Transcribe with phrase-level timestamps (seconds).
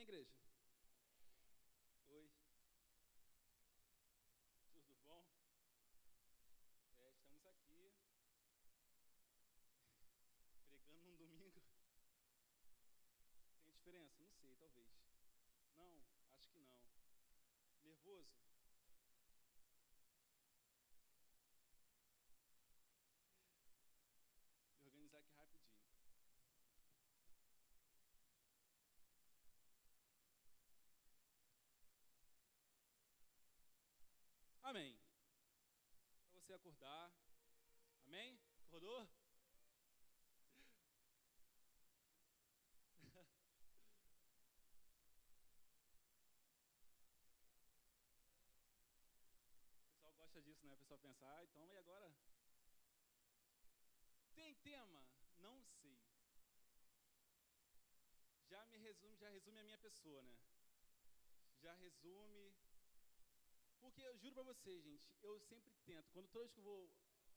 [0.00, 0.32] Amém, igreja?
[2.08, 2.30] Oi.
[4.72, 5.26] Tudo bom?
[6.96, 7.92] É, estamos aqui
[10.70, 11.60] pregando num domingo.
[13.62, 14.22] Tem diferença?
[14.22, 14.88] Não sei, talvez.
[15.76, 16.72] Não, acho que não.
[17.84, 18.32] Nervoso?
[34.70, 34.96] Amém.
[36.30, 37.12] Para você acordar.
[38.06, 38.38] Amém?
[38.68, 39.00] Acordou?
[49.82, 50.74] O pessoal gosta disso, né?
[50.74, 52.14] O pessoal pensa, ah, então e agora?
[54.36, 55.04] Tem tema?
[55.38, 55.98] Não sei.
[58.48, 60.38] Já me resume, já resume a minha pessoa, né?
[61.58, 62.54] Já resume
[63.80, 66.90] porque eu juro para vocês, gente, eu sempre tento, quando vez que eu vou,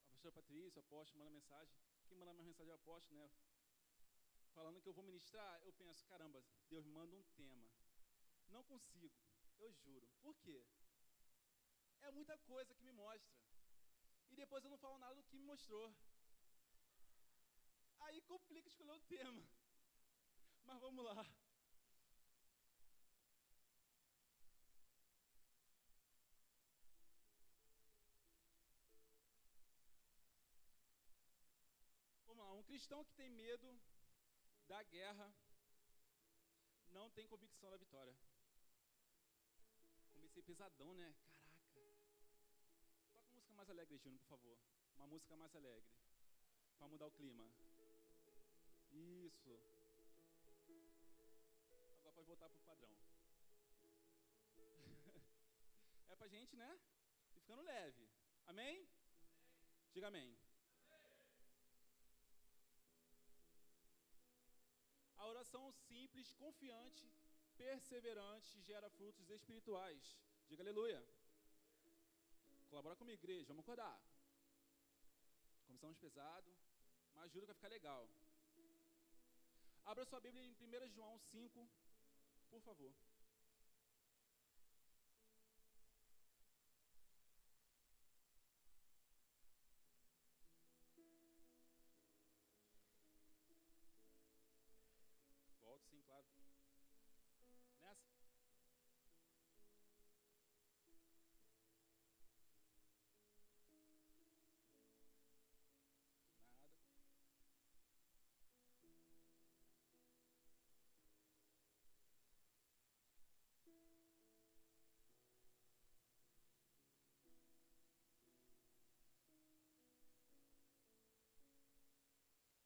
[0.05, 1.73] a pastora Patrícia, o apóstolo, manda mensagem,
[2.07, 3.29] quem manda minha mensagem é o apóstolo, né?
[4.53, 7.67] Falando que eu vou ministrar, eu penso, caramba, Deus manda um tema.
[8.49, 9.17] Não consigo,
[9.59, 10.07] eu juro.
[10.21, 10.63] Por quê?
[12.01, 13.33] É muita coisa que me mostra.
[14.29, 15.91] E depois eu não falo nada do que me mostrou.
[18.01, 19.43] Aí complica escolher o tema.
[20.65, 21.25] Mas vamos lá.
[32.63, 33.77] Um cristão que tem medo
[34.67, 35.33] da guerra
[36.91, 38.15] não tem convicção da vitória.
[40.13, 41.13] Comecei pesadão, né?
[41.73, 42.07] Caraca.
[43.11, 44.57] Toca uma música mais alegre, Júnior, por favor.
[44.95, 45.91] Uma música mais alegre.
[46.77, 47.45] Para mudar o clima.
[48.91, 49.59] Isso.
[51.97, 52.97] Agora pode voltar pro padrão.
[56.07, 56.79] é pra gente, né?
[57.35, 58.09] E ficando leve.
[58.45, 58.77] Amém?
[58.77, 58.89] amém.
[59.91, 60.42] Diga amém.
[65.23, 67.09] A oração simples, confiante,
[67.55, 70.17] perseverante gera frutos espirituais.
[70.49, 71.01] Diga aleluia.
[72.69, 73.47] Colabora comigo, igreja.
[73.47, 73.97] Vamos acordar.
[75.65, 76.51] Começamos pesado,
[77.15, 78.09] mas juro que vai ficar legal.
[79.85, 81.69] Abra sua Bíblia em 1 João 5,
[82.49, 82.93] por favor.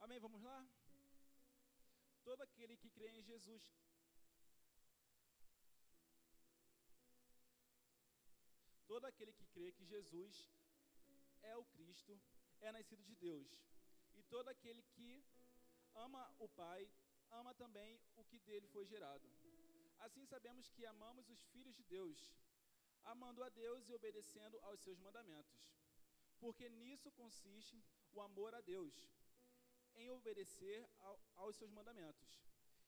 [0.08, 0.58] Amém, vamos lá?
[2.28, 3.64] todo aquele que crê em Jesus.
[8.92, 10.34] Todo aquele que crê que Jesus
[11.42, 12.14] é o Cristo
[12.62, 13.50] é nascido de Deus.
[14.16, 15.12] E todo aquele que
[16.08, 16.82] ama o Pai,
[17.42, 19.30] ama também o que dele foi gerado.
[20.00, 22.34] Assim sabemos que amamos os filhos de Deus,
[23.04, 25.62] amando a Deus e obedecendo aos seus mandamentos.
[26.40, 27.78] Porque nisso consiste
[28.14, 28.96] o amor a Deus
[29.98, 32.40] em obedecer ao, aos seus mandamentos.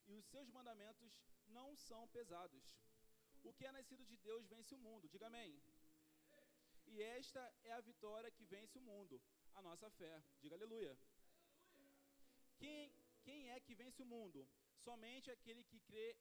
[0.08, 1.12] E os seus mandamentos
[1.48, 2.64] não são pesados.
[3.44, 5.10] O que é nascido de Deus vence o mundo.
[5.10, 5.52] Diga amém.
[6.88, 9.22] E esta é a vitória que vence o mundo,
[9.54, 10.24] a nossa fé.
[10.42, 10.98] Diga aleluia.
[12.58, 12.92] Quem,
[13.24, 14.48] quem é que vence o mundo?
[14.88, 16.16] Somente aquele que crê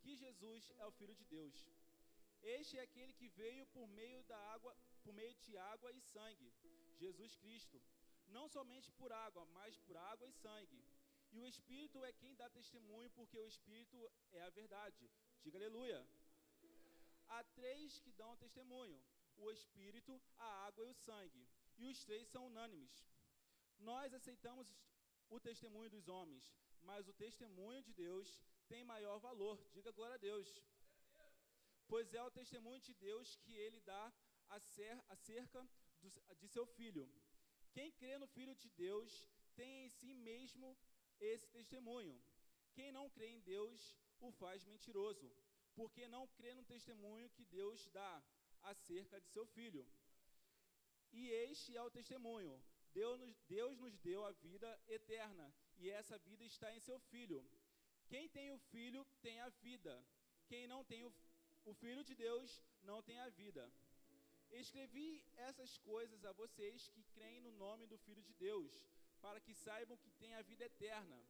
[0.00, 1.56] que Jesus é o Filho de Deus.
[2.42, 6.52] Este é aquele que veio por meio da água, por meio de água e sangue,
[6.98, 7.82] Jesus Cristo
[8.28, 10.82] não somente por água, mas por água e sangue.
[11.32, 13.98] E o Espírito é quem dá testemunho, porque o Espírito
[14.32, 15.10] é a verdade.
[15.42, 16.06] Diga aleluia.
[17.28, 18.98] Há três que dão testemunho:
[19.36, 21.48] o Espírito, a água e o sangue.
[21.78, 22.94] E os três são unânimes.
[23.78, 24.66] Nós aceitamos
[25.28, 26.44] o testemunho dos homens,
[26.82, 29.62] mas o testemunho de Deus tem maior valor.
[29.72, 30.48] Diga glória a Deus.
[31.86, 34.12] Pois é o testemunho de Deus que ele dá
[35.10, 35.68] acerca
[36.40, 37.08] de seu filho.
[37.76, 39.10] Quem crê no Filho de Deus
[39.54, 40.68] tem em si mesmo
[41.20, 42.14] esse testemunho.
[42.72, 45.30] Quem não crê em Deus o faz mentiroso,
[45.74, 48.12] porque não crê no testemunho que Deus dá
[48.62, 49.86] acerca de seu filho.
[51.12, 52.54] E este é o testemunho:
[52.94, 57.46] Deus nos, Deus nos deu a vida eterna, e essa vida está em seu filho.
[58.08, 59.94] Quem tem o filho tem a vida.
[60.46, 61.12] Quem não tem o,
[61.66, 63.70] o filho de Deus não tem a vida.
[64.50, 68.86] Escrevi essas coisas a vocês que creem no nome do Filho de Deus,
[69.20, 71.20] para que saibam que têm a vida eterna.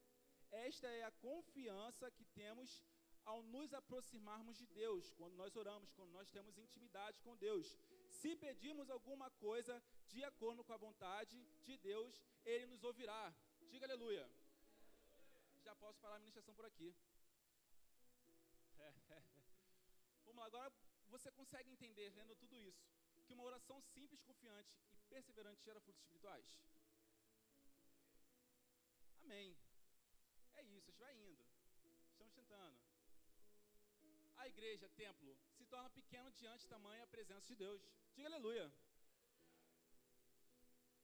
[0.51, 2.83] Esta é a confiança que temos
[3.25, 7.77] ao nos aproximarmos de Deus, quando nós oramos, quando nós temos intimidade com Deus.
[8.09, 13.35] Se pedirmos alguma coisa de acordo com a vontade de Deus, Ele nos ouvirá.
[13.69, 14.31] Diga aleluia.
[15.65, 16.95] Já posso parar a ministração por aqui.
[20.25, 20.73] Vamos lá, agora
[21.09, 22.87] você consegue entender, lendo tudo isso,
[23.27, 26.47] que uma oração simples, confiante e perseverante gera frutos espirituais?
[29.25, 29.57] Amém.
[30.55, 31.45] É isso, a gente vai indo.
[32.13, 32.79] Estamos tentando.
[34.37, 37.83] A igreja, templo, se torna pequeno diante da tamanha presença de Deus.
[38.15, 38.73] Diga aleluia.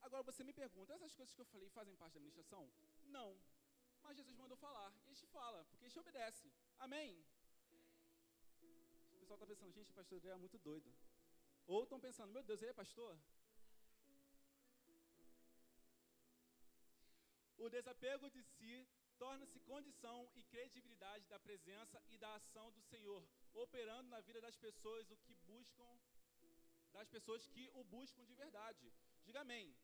[0.02, 2.70] Agora você me pergunta, essas coisas que eu falei fazem parte da administração?
[3.06, 3.30] Não.
[4.02, 4.92] Mas Jesus mandou falar.
[5.06, 6.52] E a gente fala, porque a gente obedece.
[6.78, 7.24] Amém?
[9.12, 10.92] O pessoal está pensando, gente, o pastor é muito doido.
[11.66, 13.18] Ou estão pensando, meu Deus, ele é pastor?
[17.56, 18.88] O desapego de si
[19.18, 23.22] torna-se condição e credibilidade da presença e da ação do Senhor,
[23.52, 25.90] operando na vida das pessoas o que buscam,
[26.92, 28.92] das pessoas que o buscam de verdade.
[29.24, 29.74] Diga amém.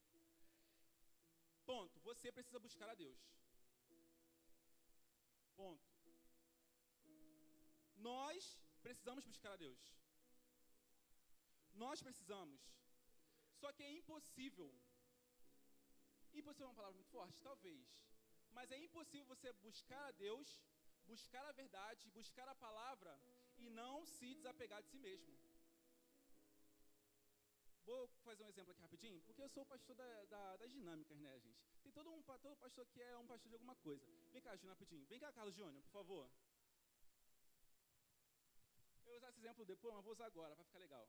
[1.64, 2.00] Ponto.
[2.00, 3.20] Você precisa buscar a Deus.
[5.54, 5.86] Ponto.
[7.96, 9.78] Nós precisamos buscar a Deus.
[11.84, 12.60] Nós precisamos.
[13.60, 14.70] Só que é impossível.
[16.40, 17.40] Impossível é uma palavra muito forte?
[17.48, 17.88] Talvez.
[18.56, 20.48] Mas é impossível você buscar a Deus,
[21.06, 23.12] buscar a verdade, buscar a palavra
[23.56, 25.36] e não se desapegar de si mesmo.
[27.88, 31.18] Vou fazer um exemplo aqui rapidinho, porque eu sou o pastor da, da, das dinâmicas,
[31.20, 31.62] né, gente?
[31.82, 34.04] Tem todo um todo pastor que é um pastor de alguma coisa.
[34.30, 35.06] Vem cá, Júnior, rapidinho.
[35.06, 36.30] Vem cá, Carlos Júnior, por favor.
[39.00, 41.08] Eu vou usar esse exemplo depois, mas vou usar agora, para ficar legal.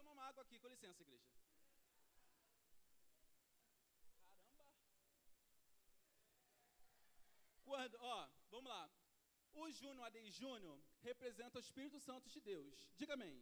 [0.00, 1.28] tomar uma água aqui, com licença, igreja.
[4.56, 4.86] Caramba.
[7.64, 8.90] Quando, ó, vamos lá.
[9.52, 12.88] O Júnior, Adei Júnior, representa o Espírito Santo de Deus.
[12.96, 13.36] Diga amém.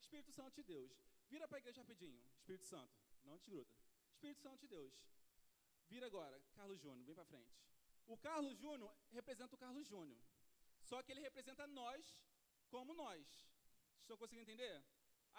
[0.00, 0.92] Espírito Santo de Deus.
[1.28, 2.22] Vira para a igreja rapidinho.
[2.36, 2.94] Espírito Santo.
[3.24, 3.70] Não te gruda.
[4.12, 4.94] Espírito Santo de Deus.
[5.88, 6.40] Vira agora.
[6.54, 7.58] Carlos Júnior, vem para frente.
[8.06, 10.18] O Carlos Júnior representa o Carlos Júnior.
[10.82, 12.22] Só que ele representa nós
[12.70, 13.26] como nós.
[14.00, 14.82] Estão conseguindo entender?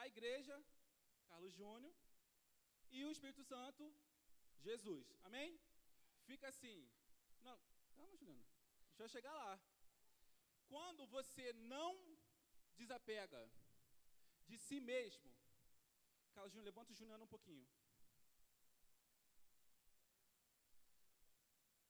[0.02, 0.56] A igreja,
[1.30, 1.94] Carlos Júnior,
[2.92, 3.84] e o Espírito Santo,
[4.68, 5.08] Jesus.
[5.28, 5.60] Amém?
[6.30, 6.78] Fica assim.
[7.48, 7.58] Não,
[7.96, 8.46] calma, Juliana.
[8.90, 9.52] Deixa eu chegar lá.
[10.68, 11.92] Quando você não
[12.82, 13.42] desapega
[14.48, 15.30] de si mesmo,
[16.34, 17.68] Carlos Júnior, levanta o Juliano um pouquinho.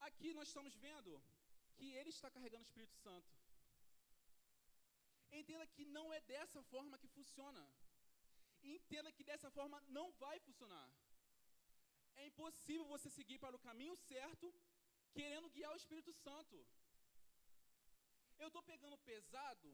[0.07, 1.11] Aqui nós estamos vendo
[1.75, 3.29] que ele está carregando o Espírito Santo.
[5.31, 7.63] Entenda que não é dessa forma que funciona.
[8.63, 10.89] Entenda que dessa forma não vai funcionar.
[12.15, 14.53] É impossível você seguir para o caminho certo
[15.13, 16.57] querendo guiar o Espírito Santo.
[18.37, 19.69] Eu estou pegando pesado,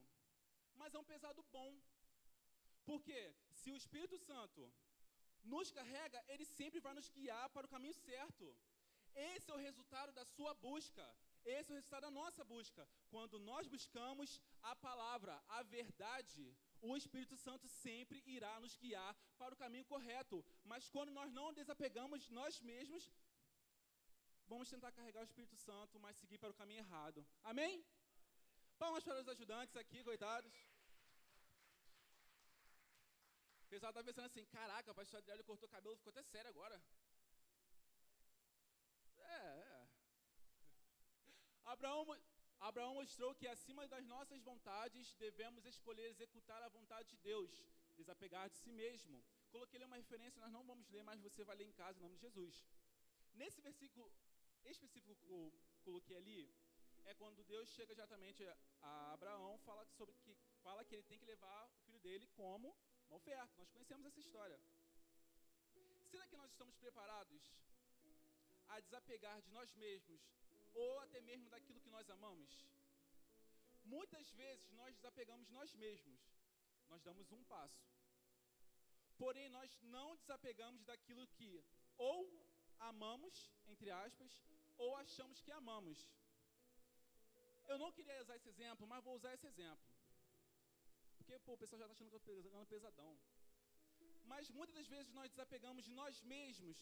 [0.76, 1.72] mas é um pesado bom.
[2.86, 3.20] Porque
[3.52, 4.72] se o Espírito Santo
[5.44, 8.56] nos carrega, ele sempre vai nos guiar para o caminho certo.
[9.16, 11.06] Esse é o resultado da sua busca.
[11.46, 12.88] Esse é o resultado da nossa busca.
[13.10, 16.56] Quando nós buscamos a palavra, a verdade,
[16.92, 20.38] o Espírito Santo sempre irá nos guiar para o caminho correto.
[20.72, 23.04] Mas quando nós não desapegamos nós mesmos,
[24.52, 27.26] vamos tentar carregar o Espírito Santo, mas seguir para o caminho errado.
[27.44, 27.74] Amém?
[28.78, 30.54] Palmas para os ajudantes aqui, coitados.
[33.66, 36.50] O pessoal está pensando assim: caraca, o pastor Adriano cortou o cabelo, ficou até sério
[36.50, 36.78] agora.
[41.66, 42.06] Abraão,
[42.70, 47.52] Abraão mostrou que acima das nossas vontades devemos escolher executar a vontade de Deus,
[47.96, 49.24] desapegar de si mesmo.
[49.52, 52.02] Coloquei ali uma referência, nós não vamos ler, mas você vai ler em casa em
[52.02, 52.66] nome de Jesus.
[53.34, 54.12] Nesse versículo
[54.66, 55.54] específico que eu
[55.84, 56.42] coloquei ali,
[57.06, 58.44] é quando Deus chega exatamente
[58.82, 62.76] a Abraão, fala sobre que fala que ele tem que levar o filho dele como
[63.08, 63.54] uma oferta.
[63.60, 64.60] Nós conhecemos essa história.
[66.10, 67.54] Será que nós estamos preparados
[68.70, 70.22] a desapegar de nós mesmos
[70.84, 72.52] ou até mesmo daquilo que nós amamos?
[73.84, 76.22] Muitas vezes nós desapegamos nós mesmos.
[76.90, 77.84] Nós damos um passo.
[79.18, 81.64] Porém, nós não desapegamos daquilo que
[81.98, 82.18] ou
[82.80, 83.36] amamos,
[83.68, 84.32] entre aspas,
[84.78, 86.00] ou achamos que amamos.
[87.68, 89.86] Eu não queria usar esse exemplo, mas vou usar esse exemplo.
[91.18, 93.18] Porque pô, o pessoal já está achando que eu estou pegando pesadão.
[94.32, 96.78] Mas muitas das vezes nós desapegamos de nós mesmos,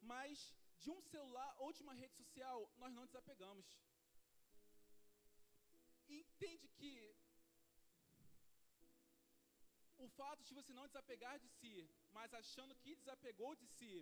[0.00, 3.66] mas de um celular ou de uma rede social nós não desapegamos.
[6.20, 6.94] Entende que
[10.04, 11.76] o fato de você não desapegar de si,
[12.16, 13.94] mas achando que desapegou de si,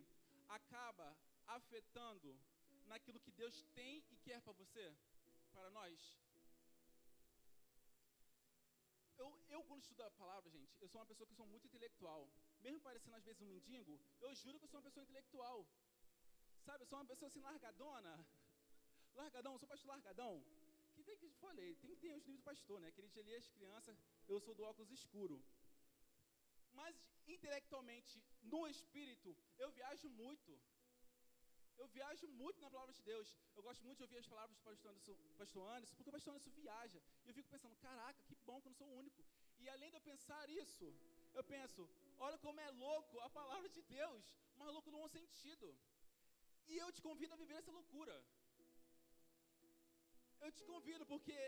[0.58, 1.08] acaba
[1.58, 2.30] afetando
[2.92, 4.86] naquilo que Deus tem e quer para você,
[5.52, 5.96] para nós?
[9.22, 12.22] Eu, eu, quando estudo a palavra, gente, eu sou uma pessoa que sou muito intelectual.
[12.60, 15.58] Mesmo parecendo às vezes um mendigo, eu juro que eu sou uma pessoa intelectual.
[16.66, 18.14] Sabe, eu sou uma pessoa assim largadona.
[19.21, 20.35] Largadão, sou pastor largadão.
[20.95, 22.88] Que tem que, falei, tem que ter os níveis do pastor, né?
[22.88, 23.97] Aquele dia ali as crianças,
[24.28, 25.37] eu sou do óculos escuro.
[26.73, 26.95] Mas
[27.26, 30.52] intelectualmente, no espírito, eu viajo muito.
[31.78, 33.28] Eu viajo muito na palavra de Deus.
[33.57, 36.33] Eu gosto muito de ouvir as palavras do pastor Anderson, pastor Anderson porque o pastor
[36.33, 37.00] Anderson viaja.
[37.25, 39.25] E eu fico pensando, caraca, que bom que eu não sou o único.
[39.59, 40.87] E além de eu pensar isso,
[41.35, 41.88] eu penso,
[42.19, 44.23] olha como é louco a palavra de Deus,
[44.57, 45.66] mas louco no bom sentido.
[46.71, 48.16] E eu te convido a viver essa loucura.
[50.45, 51.38] Eu te convido porque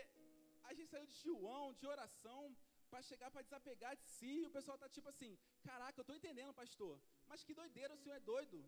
[0.69, 2.41] a gente saiu de João, de oração,
[2.89, 5.31] para chegar para desapegar de si, e o pessoal tá tipo assim:
[5.67, 6.93] "Caraca, eu estou entendendo, pastor.
[7.29, 8.59] Mas que doideira, o senhor é doido?"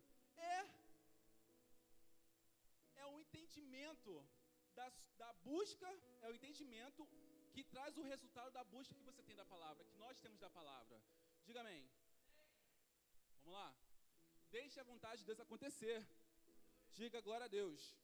[0.56, 0.60] É
[3.04, 4.13] é um entendimento
[4.77, 4.88] da,
[5.22, 5.89] da busca,
[6.22, 7.08] é o entendimento
[7.54, 10.50] que traz o resultado da busca que você tem da palavra, que nós temos da
[10.50, 11.01] palavra.
[11.46, 11.84] Diga amém.
[13.44, 13.70] Vamos lá.
[14.58, 15.98] Deixe a vontade de Deus acontecer.
[16.94, 17.96] Diga glória a Deus.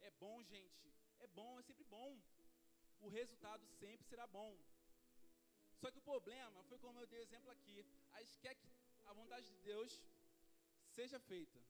[0.00, 0.92] É bom, gente.
[1.18, 2.18] É bom, é sempre bom.
[3.00, 4.56] O resultado sempre será bom.
[5.80, 7.84] Só que o problema foi como eu dei exemplo aqui.
[8.12, 8.68] A gente quer que
[9.06, 10.02] a vontade de Deus
[10.88, 11.60] seja feita.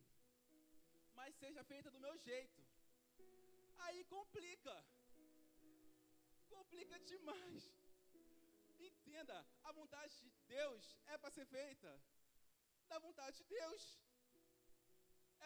[1.15, 2.61] Mas seja feita do meu jeito.
[3.79, 4.85] Aí complica.
[6.49, 7.71] Complica demais.
[8.79, 11.91] Entenda, a vontade de Deus é para ser feita
[12.89, 13.83] da vontade de Deus.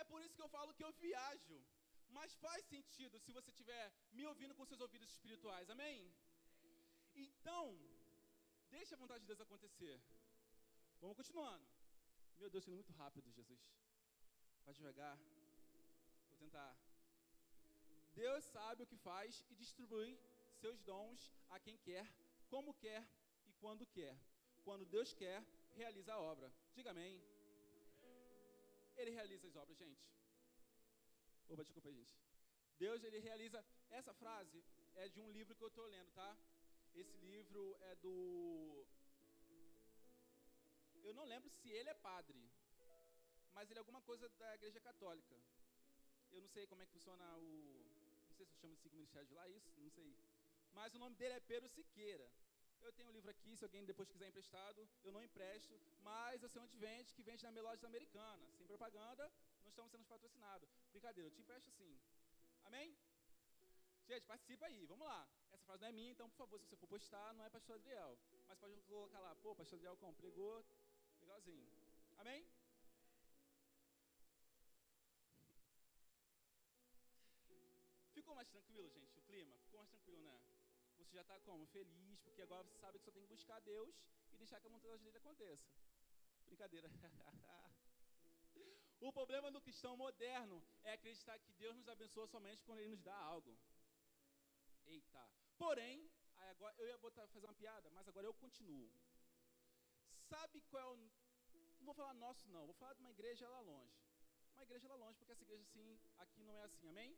[0.00, 1.58] É por isso que eu falo que eu viajo.
[2.16, 5.70] Mas faz sentido se você estiver me ouvindo com seus ouvidos espirituais.
[5.70, 5.98] Amém?
[7.14, 7.64] Então,
[8.70, 9.96] deixe a vontade de Deus acontecer.
[11.00, 11.66] Vamos continuando.
[12.38, 13.62] Meu Deus, sendo muito rápido, Jesus.
[14.64, 15.16] Vai devagar.
[16.28, 16.72] Vou tentar.
[18.14, 20.18] Deus sabe o que faz e distribui
[20.60, 22.06] seus dons a quem quer,
[22.48, 23.02] como quer
[23.46, 24.16] e quando quer.
[24.62, 26.52] Quando Deus quer, realiza a obra.
[26.74, 27.33] Diga amém.
[28.96, 30.04] Ele realiza as obras, gente.
[31.48, 32.14] Opa, desculpa gente.
[32.78, 33.64] Deus, ele realiza.
[33.90, 36.36] Essa frase é de um livro que eu estou lendo, tá?
[36.94, 38.86] Esse livro é do.
[41.02, 42.40] Eu não lembro se ele é padre,
[43.52, 45.36] mas ele é alguma coisa da Igreja Católica.
[46.32, 47.46] Eu não sei como é que funciona o.
[48.28, 50.16] Não sei se eu chamo de cinco ministérios de lá, isso, não sei.
[50.72, 52.03] Mas o nome dele é Pedro Siqueira.
[52.86, 56.50] Eu tenho um livro aqui, se alguém depois quiser emprestado, eu não empresto, mas eu
[56.50, 58.44] sei onde vende, que vende na Melódias Americana.
[58.58, 59.24] Sem propaganda,
[59.62, 60.68] não estamos sendo patrocinados.
[60.92, 61.98] Brincadeira, eu te empresto sim.
[62.64, 62.94] Amém?
[64.06, 65.26] Gente, participa aí, vamos lá.
[65.50, 67.76] Essa frase não é minha, então, por favor, se você for postar, não é pastor
[67.76, 68.18] Adriel.
[68.46, 70.14] Mas pode colocar lá, pô, pastor Adriel como?
[70.14, 70.62] Pregou,
[71.22, 71.66] legalzinho.
[72.18, 72.46] Amém?
[78.12, 79.13] Ficou mais tranquilo, gente,
[81.14, 81.64] já está como?
[81.66, 83.94] Feliz, porque agora você sabe que só tem que buscar Deus
[84.32, 85.70] e deixar que a vontade dele aconteça.
[86.44, 86.90] Brincadeira.
[89.00, 93.02] o problema do cristão moderno é acreditar que Deus nos abençoa somente quando ele nos
[93.02, 93.56] dá algo.
[94.86, 95.30] Eita.
[95.56, 96.10] Porém,
[96.50, 98.90] agora eu ia botar, fazer uma piada, mas agora eu continuo.
[100.28, 100.96] Sabe qual é o.
[101.78, 102.66] Não vou falar nosso, não.
[102.66, 103.94] Vou falar de uma igreja lá longe.
[104.54, 107.16] Uma igreja lá longe, porque essa igreja assim, aqui não é assim, amém?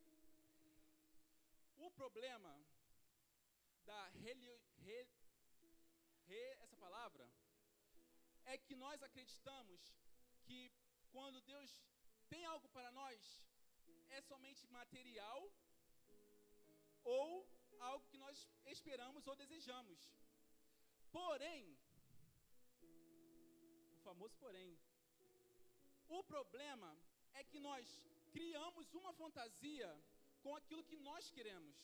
[1.76, 2.58] O problema
[3.90, 4.48] da reli,
[4.84, 4.98] re,
[6.28, 7.24] re, essa palavra
[8.52, 9.80] é que nós acreditamos
[10.46, 10.60] que
[11.12, 11.70] quando Deus
[12.28, 13.20] tem algo para nós
[14.10, 15.40] é somente material
[17.04, 17.28] ou
[17.90, 20.00] algo que nós esperamos ou desejamos.
[21.12, 21.78] Porém,
[23.96, 24.78] o famoso porém,
[26.08, 26.90] o problema
[27.34, 28.02] é que nós
[28.32, 29.88] criamos uma fantasia
[30.42, 31.76] com aquilo que nós queremos.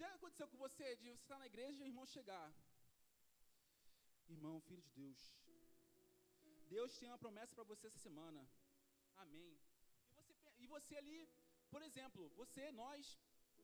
[0.00, 2.46] Já aconteceu com você de você estar na igreja e o irmão chegar?
[4.34, 5.20] Irmão, filho de Deus.
[6.74, 8.40] Deus tem uma promessa para você essa semana.
[9.24, 9.52] Amém.
[10.10, 11.20] E você, e você ali,
[11.70, 13.18] por exemplo, você, nós,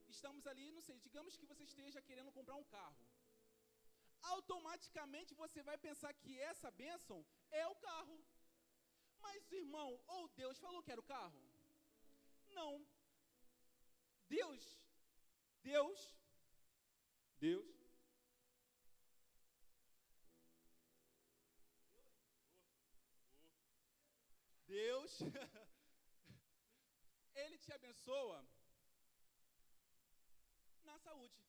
[0.08, 3.06] estamos ali, não sei, digamos que você esteja querendo comprar um carro.
[4.34, 7.18] Automaticamente você vai pensar que essa bênção
[7.50, 8.18] é o carro.
[9.20, 11.40] Mas, irmão, ou Deus falou que era o carro?
[12.58, 12.72] Não.
[14.28, 14.64] Deus,
[15.62, 16.00] Deus,
[17.42, 17.66] Deus.
[24.64, 25.18] Deus,
[27.34, 28.46] Ele te abençoa
[30.84, 31.42] na saúde.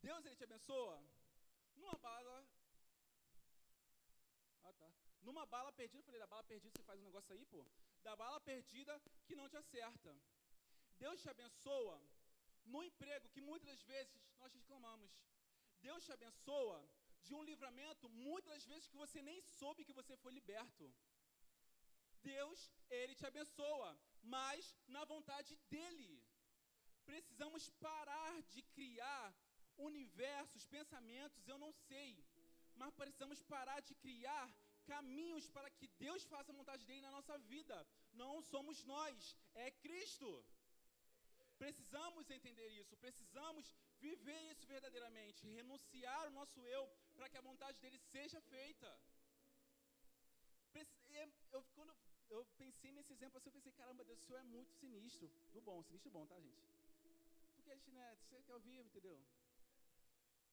[0.00, 1.04] Deus, Ele te abençoa
[1.74, 2.46] numa bala.
[4.62, 4.88] Ah, tá.
[5.22, 7.66] Numa bala perdida, eu falei, da bala perdida você faz um negócio aí, pô.
[8.04, 10.16] Da bala perdida que não te acerta.
[10.96, 12.00] Deus te abençoa
[12.72, 15.12] no emprego que muitas das vezes nós reclamamos.
[15.80, 16.78] Deus te abençoa
[17.26, 20.92] de um livramento, muitas das vezes que você nem soube que você foi liberto.
[22.22, 23.90] Deus, Ele te abençoa,
[24.22, 26.22] mas na vontade dEle.
[27.04, 29.34] Precisamos parar de criar
[29.76, 32.24] universos, pensamentos, eu não sei,
[32.76, 34.46] mas precisamos parar de criar
[34.84, 37.76] caminhos para que Deus faça a vontade dele na nossa vida.
[38.12, 40.30] Não somos nós, é Cristo.
[41.64, 43.64] Precisamos entender isso, precisamos
[44.06, 46.82] viver isso verdadeiramente, renunciar o nosso eu
[47.14, 48.88] para que a vontade dele seja feita.
[51.56, 51.92] Eu, quando
[52.28, 55.26] eu pensei nesse exemplo assim, eu pensei, caramba, Deus, o Senhor é muito sinistro.
[55.54, 56.68] Do bom, sinistro bom, tá, gente?
[57.54, 59.18] Porque a gente, né, você quer ouvir, entendeu?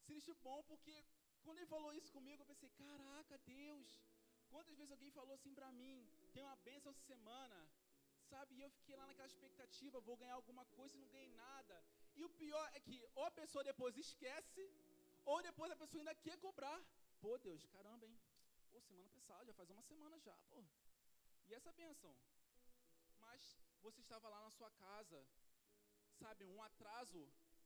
[0.06, 0.96] Sinistro bom porque
[1.44, 4.00] quando ele falou isso comigo, eu pensei, caraca, Deus,
[4.50, 7.58] quantas vezes alguém falou assim pra mim, tem uma bênção essa semana,
[8.32, 8.56] sabe?
[8.58, 11.76] E eu fiquei lá naquela expectativa, vou ganhar alguma coisa e não ganhei nada.
[12.20, 14.64] E o pior é que ou a pessoa depois esquece,
[15.32, 16.80] ou depois a pessoa ainda quer cobrar.
[17.24, 18.18] Pô, Deus, caramba, hein?
[18.72, 20.60] Pô, semana passada, já faz uma semana já, pô.
[21.48, 22.14] E essa bênção?
[23.26, 23.42] Mas
[23.86, 25.20] você estava lá na sua casa,
[26.22, 27.22] sabe, um atraso,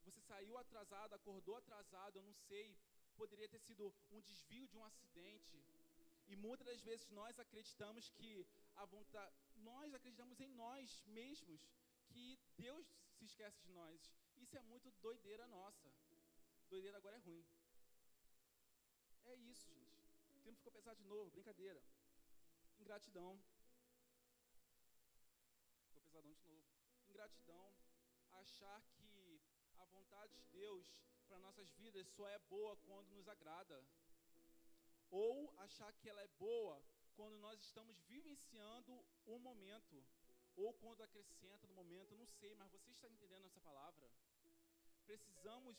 [0.08, 2.67] você saiu atrasado, acordou atrasado, eu não sei,
[3.15, 5.58] poderia ter sido um desvio de um acidente.
[6.28, 8.32] E muitas das vezes nós acreditamos que
[8.75, 9.34] a vontade,
[9.71, 11.62] nós acreditamos em nós mesmos,
[12.12, 12.86] que Deus
[13.17, 13.99] se esquece de nós.
[14.43, 15.91] Isso é muito doideira nossa.
[16.69, 17.45] Doideira agora é ruim.
[19.25, 20.04] É isso, gente.
[20.34, 21.82] O clima ficou pesado de novo, brincadeira.
[22.80, 23.32] Ingratidão.
[25.88, 26.65] Ficou pesadão de novo.
[27.10, 27.75] Ingratidão.
[28.43, 29.41] Achar que
[29.78, 30.93] a vontade de Deus
[31.28, 33.84] para nossas vidas só é boa quando nos agrada.
[35.10, 36.84] Ou achar que ela é boa
[37.17, 38.93] quando nós estamos vivenciando
[39.25, 39.95] um momento,
[40.56, 44.10] ou quando acrescenta no momento, não sei, mas você está entendendo essa palavra?
[45.06, 45.78] Precisamos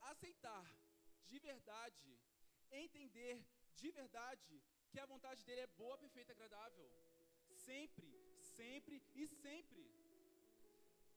[0.00, 0.64] aceitar
[1.26, 2.18] de verdade,
[2.70, 6.90] entender de verdade que a vontade dele é boa, perfeita, agradável.
[7.66, 8.10] Sempre,
[8.56, 9.82] sempre e sempre.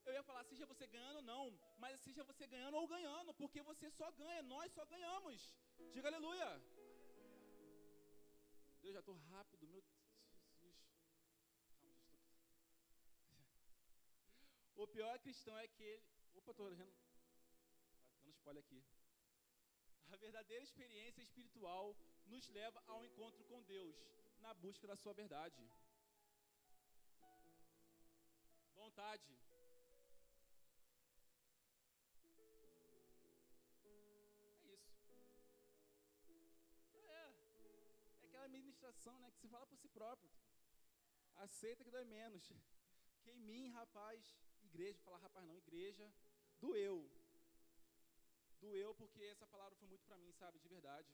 [0.05, 1.43] Eu ia falar, seja você ganhando ou não,
[1.77, 5.55] mas seja você ganhando ou ganhando, porque você só ganha, nós só ganhamos.
[5.93, 6.49] Diga aleluia.
[8.81, 10.75] Deus, já estou rápido, meu Jesus.
[11.79, 11.95] Calma, estou.
[14.75, 16.03] O pior cristão é que ele.
[16.33, 17.01] Opa, estou dando
[18.41, 18.83] spoiler aqui.
[20.09, 23.95] A verdadeira experiência espiritual nos leva ao encontro com Deus,
[24.39, 25.61] na busca da sua verdade.
[28.73, 29.50] Vontade.
[38.81, 39.29] Administração, né?
[39.31, 40.29] Que se fala por si próprio.
[41.35, 42.51] Aceita que dói menos.
[43.23, 46.11] Que em mim, rapaz, igreja, falar rapaz não, igreja,
[46.59, 47.07] doeu.
[48.59, 51.13] Doeu porque essa palavra foi muito para mim, sabe, de verdade.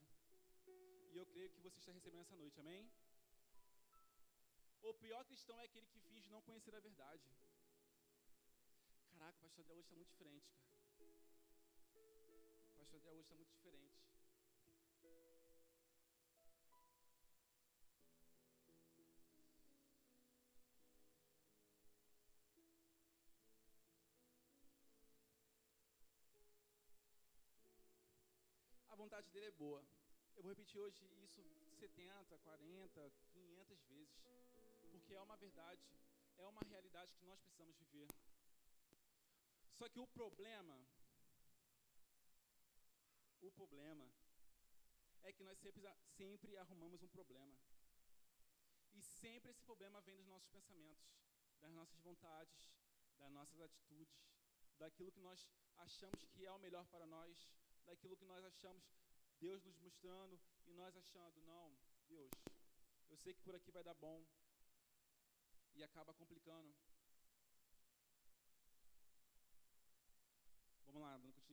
[0.66, 2.90] E eu creio que você está recebendo essa noite, amém?
[4.80, 7.28] O pior cristão é aquele que finge não conhecer a verdade.
[9.10, 10.66] Caraca, o pastor André hoje está muito diferente, cara.
[11.92, 14.07] O pastor André hoje está muito diferente.
[29.08, 29.82] Vontade dele é boa.
[30.36, 31.42] Eu vou repetir hoje isso
[31.80, 34.22] 70, 40, 500 vezes,
[34.90, 35.80] porque é uma verdade,
[36.36, 38.06] é uma realidade que nós precisamos viver.
[39.72, 40.78] Só que o problema,
[43.40, 44.06] o problema
[45.22, 45.82] é que nós sempre,
[46.18, 47.56] sempre arrumamos um problema.
[48.92, 51.08] E sempre esse problema vem dos nossos pensamentos,
[51.60, 52.70] das nossas vontades,
[53.16, 54.20] das nossas atitudes,
[54.76, 57.50] daquilo que nós achamos que é o melhor para nós,
[57.88, 58.84] daquilo que nós achamos,
[59.40, 62.30] Deus nos mostrando e nós achando, não, Deus,
[63.08, 64.24] eu sei que por aqui vai dar bom
[65.74, 66.74] e acaba complicando.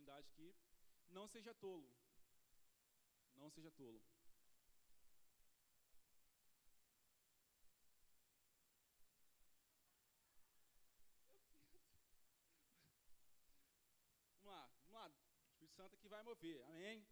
[0.06, 0.56] oportunidade aqui.
[1.10, 1.90] Não seja tolo.
[3.36, 4.02] Não seja tolo.
[14.44, 15.12] Vamos lá, vamos lá.
[15.94, 16.62] Aqui vai mover.
[16.66, 17.06] Amém?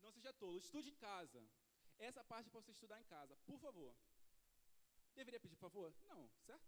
[0.00, 0.58] Não seja tolo.
[0.58, 1.42] Estude em casa.
[1.98, 3.36] Essa parte para você estudar em casa.
[3.46, 3.94] Por favor.
[5.14, 5.94] Deveria pedir por favor?
[6.08, 6.66] Não, certo?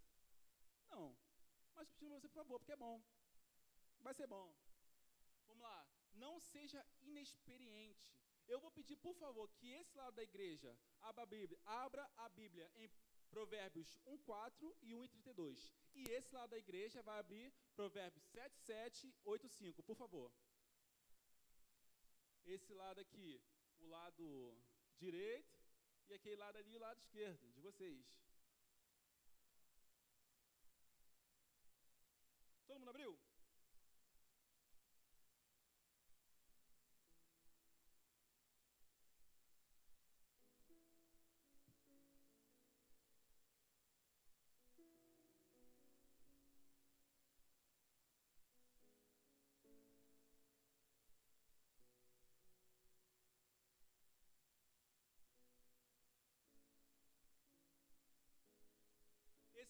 [0.91, 1.17] Não.
[1.75, 3.03] Mas pedindo você por favor, porque é bom.
[4.01, 4.55] Vai ser bom.
[5.47, 5.87] Vamos lá.
[6.15, 8.15] Não seja inexperiente.
[8.47, 12.29] Eu vou pedir, por favor, que esse lado da igreja abra a Bíblia, abra a
[12.29, 12.91] Bíblia em
[13.31, 15.73] Provérbios 1:4 e 1:32.
[15.95, 20.31] E esse lado da igreja vai abrir Provérbios 7:7, 8:5, por favor.
[22.45, 23.41] Esse lado aqui,
[23.81, 24.57] o lado
[24.99, 25.57] direito
[26.09, 28.05] e aquele lado ali, o lado esquerdo de vocês.
[32.67, 33.19] Todo mundo abriu?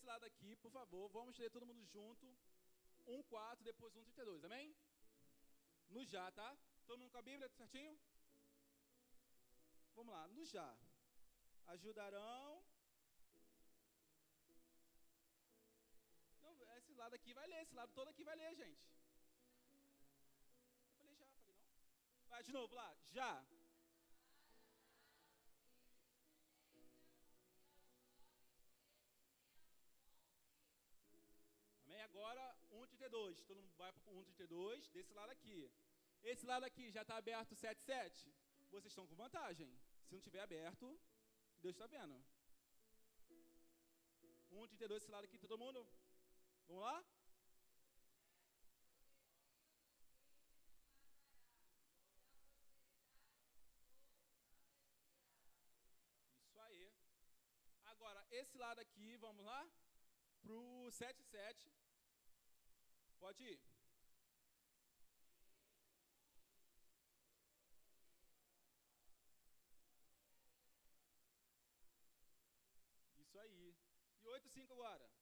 [0.02, 2.26] Esse lado aqui, por favor, vamos ler todo mundo junto.
[3.06, 4.74] 1, 4, depois 1, 32, amém?
[5.90, 6.48] No já, tá?
[6.88, 7.96] Todo mundo com a Bíblia certinho?
[9.94, 10.76] Vamos lá, no já.
[11.68, 12.64] Ajudarão.
[16.40, 18.84] Não, esse lado aqui vai ler, esse lado todo aqui vai ler, gente.
[20.88, 21.64] Eu falei já, falei não?
[22.26, 23.30] Vai de novo lá, já.
[32.12, 33.42] Agora 1,32.
[33.46, 35.70] Todo mundo vai para 1,32 desse lado aqui.
[36.22, 38.31] Esse lado aqui já está aberto 7,7.
[38.70, 39.70] Vocês estão com vantagem.
[40.05, 40.87] Se não tiver aberto,
[41.62, 42.16] Deus está vendo.
[44.53, 45.81] 1,32 desse lado aqui, todo mundo?
[46.68, 46.96] Vamos lá?
[56.46, 56.92] Isso aí.
[57.87, 59.62] Agora, esse lado aqui, vamos lá?
[60.42, 61.81] Para o 7,7.
[63.22, 63.61] Pode ir.
[73.20, 73.76] Isso aí.
[74.22, 75.21] E 8, 5 agora.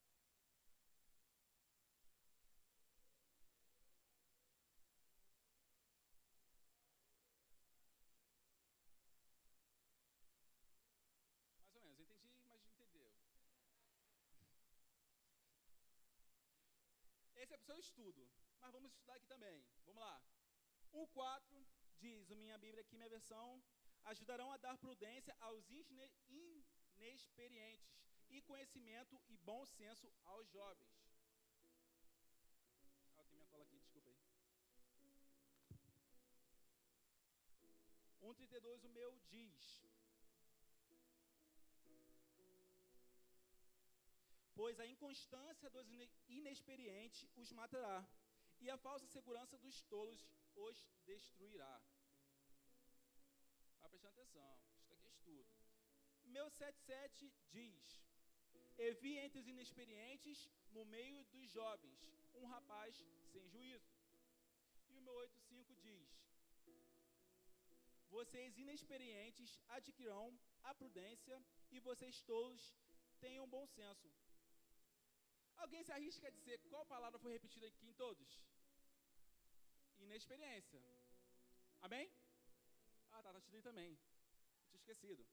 [17.61, 18.29] Esse é para o seu estudo.
[18.61, 19.65] Mas vamos estudar aqui também.
[19.85, 20.23] Vamos lá.
[20.93, 21.67] 1,4
[21.99, 23.63] diz, a minha Bíblia aqui, minha versão,
[24.05, 25.69] ajudarão a dar prudência aos
[26.97, 27.95] inexperientes
[28.31, 30.91] e conhecimento e bom senso aos jovens.
[33.17, 34.19] Ah, tem minha cola aqui, desculpa aí.
[38.23, 39.83] 1,32 o meu diz,
[44.61, 45.87] pois a inconstância dos
[46.39, 47.99] inexperientes os matará,
[48.61, 50.23] e a falsa segurança dos tolos
[50.55, 51.77] os destruirá.
[53.81, 55.49] Vai prestando atenção, isso aqui é estudo.
[56.27, 58.05] Meu 7,7 diz:
[58.77, 60.39] Evi entre os inexperientes,
[60.77, 61.99] no meio dos jovens,
[62.35, 63.91] um rapaz sem juízo.
[64.91, 66.07] E o meu 8,5 diz:
[68.11, 72.75] Vocês inexperientes adquirirão a prudência, e vocês tolos
[73.21, 74.20] tenham bom senso.
[75.65, 78.29] Alguém se arrisca a dizer qual palavra foi repetida aqui em todos?
[79.99, 80.81] Inexperiência.
[81.83, 82.11] Amém?
[83.13, 83.99] Ah, tá, tá te também.
[84.69, 85.27] Tinha esquecido.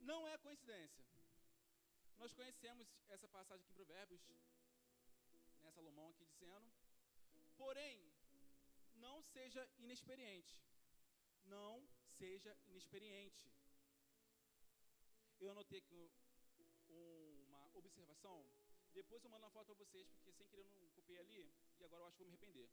[0.00, 1.04] Não é coincidência.
[2.18, 4.22] Nós conhecemos essa passagem aqui em Provérbios,
[5.62, 6.72] né, Salomão aqui dizendo.
[7.56, 7.96] Porém,
[8.94, 10.58] não seja inexperiente.
[11.44, 11.86] Não
[12.18, 13.44] seja inexperiente.
[15.38, 16.10] Eu anotei aqui
[16.58, 17.25] uma
[17.78, 18.38] observação.
[18.92, 21.84] Depois eu mando uma foto para vocês, porque sem querer eu não copiei ali, e
[21.84, 22.68] agora eu acho que vou me arrepender.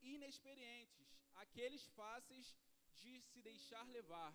[0.00, 2.56] Inexperientes, aqueles fáceis
[2.94, 4.34] de se deixar levar,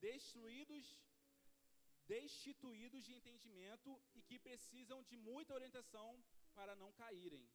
[0.00, 0.86] destruídos,
[2.06, 6.10] destituídos de entendimento e que precisam de muita orientação
[6.54, 7.46] para não caírem.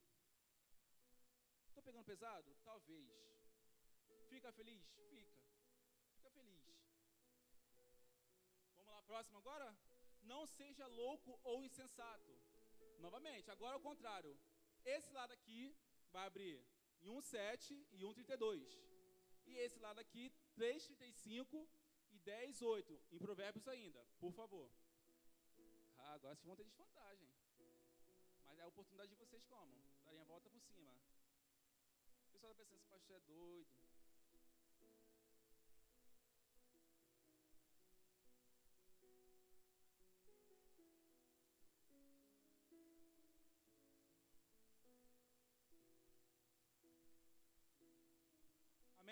[1.68, 2.56] Estou pegando pesado?
[2.64, 3.10] Talvez.
[4.30, 4.86] Fica feliz?
[5.10, 5.43] Fica.
[9.04, 9.68] Próximo agora?
[10.22, 12.32] Não seja louco ou insensato.
[13.00, 14.38] Novamente, agora ao contrário.
[14.86, 15.76] Esse lado aqui
[16.12, 16.64] vai abrir
[17.02, 18.94] em 1,7 e 1,32.
[19.46, 21.68] E esse lado aqui, 3,35
[22.12, 23.00] e 10,8.
[23.12, 24.70] Em provérbios ainda, por favor.
[25.98, 27.30] Ah, agora vocês vão ter desvantagem.
[28.46, 29.74] Mas é a oportunidade de vocês como?
[30.06, 30.94] Darem a volta por cima.
[32.28, 33.83] O pessoal está pensando, esse pastor é doido.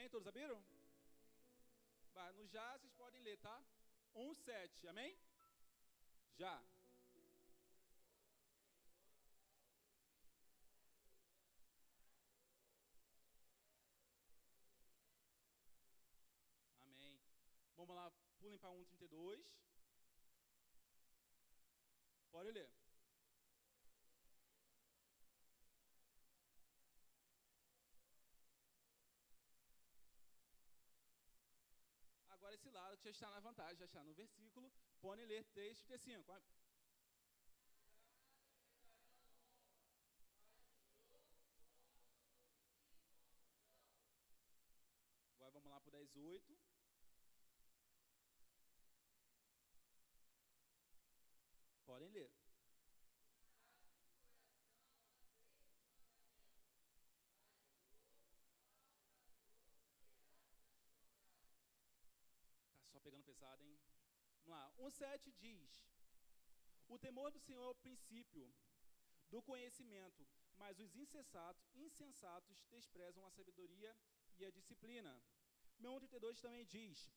[0.02, 0.10] Amém?
[0.10, 0.60] Todos abriram?
[2.12, 3.64] Vai, no já vocês podem ler, tá?
[4.16, 5.16] 1, 7, amém?
[6.40, 6.60] Já.
[16.80, 17.22] Amém.
[17.76, 19.46] Vamos lá, pulem para 1,32.
[22.32, 22.81] Pode ler.
[32.52, 34.70] para esse lado que já está na vantagem, já está no versículo.
[35.00, 36.32] Pode ler 3, 35.
[45.36, 46.71] Agora vamos lá para o 10, 8.
[63.02, 63.80] Pegando pesado, hein?
[64.34, 64.74] Vamos lá.
[64.80, 65.86] 1,7 diz:
[66.88, 68.54] O temor do Senhor é o princípio
[69.30, 73.96] do conhecimento, mas os insensatos, insensatos desprezam a sabedoria
[74.38, 75.14] e a disciplina.
[75.80, 77.12] Meu 1,32 também diz: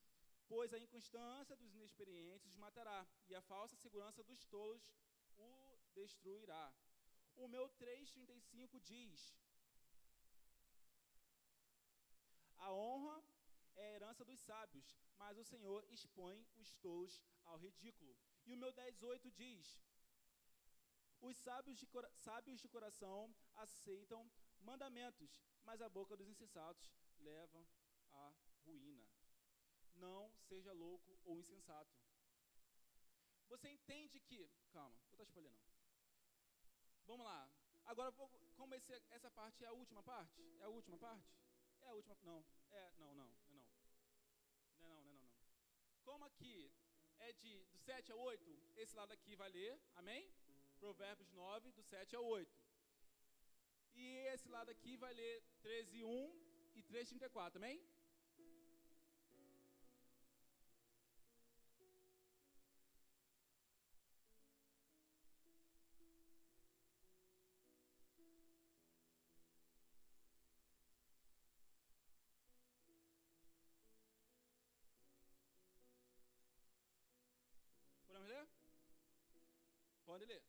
[0.49, 4.83] Pois a inconstância dos inexperientes os matará, e a falsa segurança dos tolos
[5.37, 6.73] o destruirá.
[7.37, 9.37] O meu 3,35 diz:
[12.59, 13.23] A honra
[13.77, 18.17] é a herança dos sábios, mas o Senhor expõe os tolos ao ridículo.
[18.47, 19.81] E o meu 10,8 diz:
[21.21, 27.67] Os sábios de, sábios de coração aceitam mandamentos, mas a boca dos insensatos leva
[28.13, 28.35] à
[28.65, 29.07] ruína.
[29.95, 31.95] Não seja louco ou insensato.
[33.49, 34.51] Você entende que.
[34.73, 35.59] Calma, vou estar espalhando.
[37.07, 37.49] Vamos lá.
[37.85, 38.13] Agora,
[38.57, 40.43] como esse, essa parte é a última parte?
[40.59, 41.29] É a última parte?
[41.83, 42.17] É a última.
[42.23, 42.45] Não.
[42.71, 43.44] É, não, não.
[46.05, 46.71] Como aqui
[47.19, 50.23] é de do 7 a 8, esse lado aqui vai ler, amém?
[50.79, 52.65] Provérbios 9, do 7 a 8.
[53.95, 56.33] E esse lado aqui vai ler 13, 1
[56.75, 57.83] e 3, 34, amém?
[80.15, 80.43] Pode ler.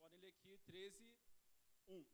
[0.00, 1.14] Podem ler aqui 13,
[1.86, 2.04] 1.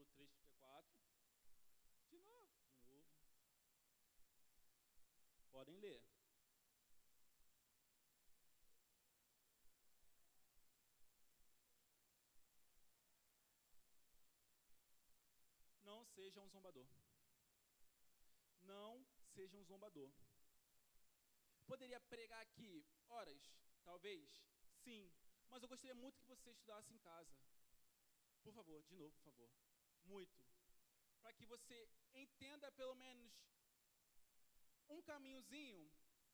[0.00, 0.90] O 334.
[2.10, 3.08] De novo, de novo.
[5.50, 6.02] Podem ler.
[15.82, 16.86] Não seja um zombador.
[18.62, 20.10] Não seja um zombador.
[21.66, 23.42] Poderia pregar aqui horas,
[23.84, 24.42] talvez,
[24.82, 25.12] sim,
[25.48, 27.36] mas eu gostaria muito que você estudasse em casa.
[28.42, 29.50] Por favor, de novo, por favor.
[30.14, 30.38] Muito.
[31.22, 31.78] Para que você
[32.24, 33.32] entenda pelo menos
[34.88, 35.82] um caminhozinho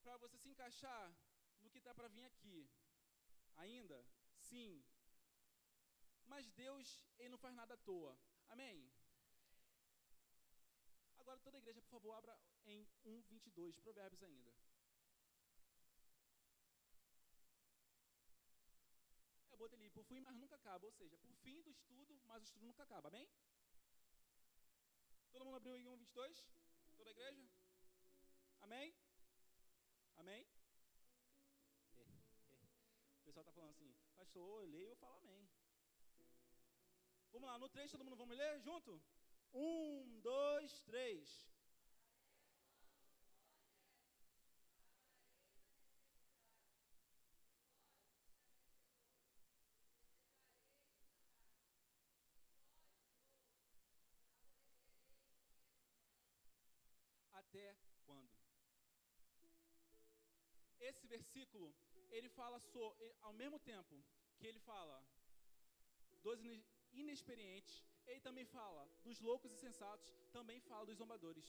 [0.03, 1.05] para você se encaixar
[1.61, 2.69] no que está para vir aqui.
[3.57, 3.97] Ainda?
[4.49, 4.83] Sim.
[6.25, 8.17] Mas Deus, Ele não faz nada à toa.
[8.49, 8.91] Amém?
[11.17, 14.53] Agora, toda a igreja, por favor, abra em 1, 22, Provérbios ainda.
[19.51, 20.85] Eu botei ali, por fim, mas nunca acaba.
[20.85, 23.09] Ou seja, por fim do estudo, mas o estudo nunca acaba.
[23.09, 23.27] Amém?
[25.37, 26.47] Todo mundo abriu em 1, 22?
[26.97, 27.47] Toda a igreja?
[28.59, 28.91] Amém?
[30.15, 30.47] Amém?
[31.93, 32.65] É, é.
[33.21, 35.47] O pessoal está falando assim, pastor, eu leio, eu falo amém.
[37.31, 38.99] Vamos lá, no 3 todo mundo vamos ler junto?
[39.53, 41.47] Um, dois, três.
[57.57, 58.29] Até quando?
[60.79, 61.67] Esse versículo,
[62.11, 63.95] ele fala sobre, ao mesmo tempo
[64.37, 64.97] que ele fala
[66.21, 66.39] dos
[66.91, 71.47] inexperientes, ele também fala dos loucos e sensatos, também fala dos zombadores.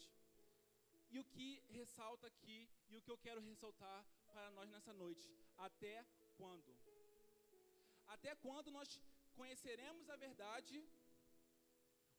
[1.10, 5.28] E o que ressalta aqui, e o que eu quero ressaltar para nós nessa noite,
[5.58, 5.94] até
[6.38, 6.74] quando?
[8.06, 8.88] Até quando nós
[9.36, 10.76] conheceremos a verdade?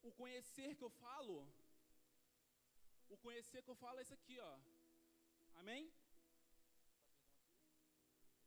[0.03, 1.35] O conhecer que eu falo,
[3.09, 4.53] o conhecer que eu falo é isso aqui, ó.
[5.61, 5.91] Amém?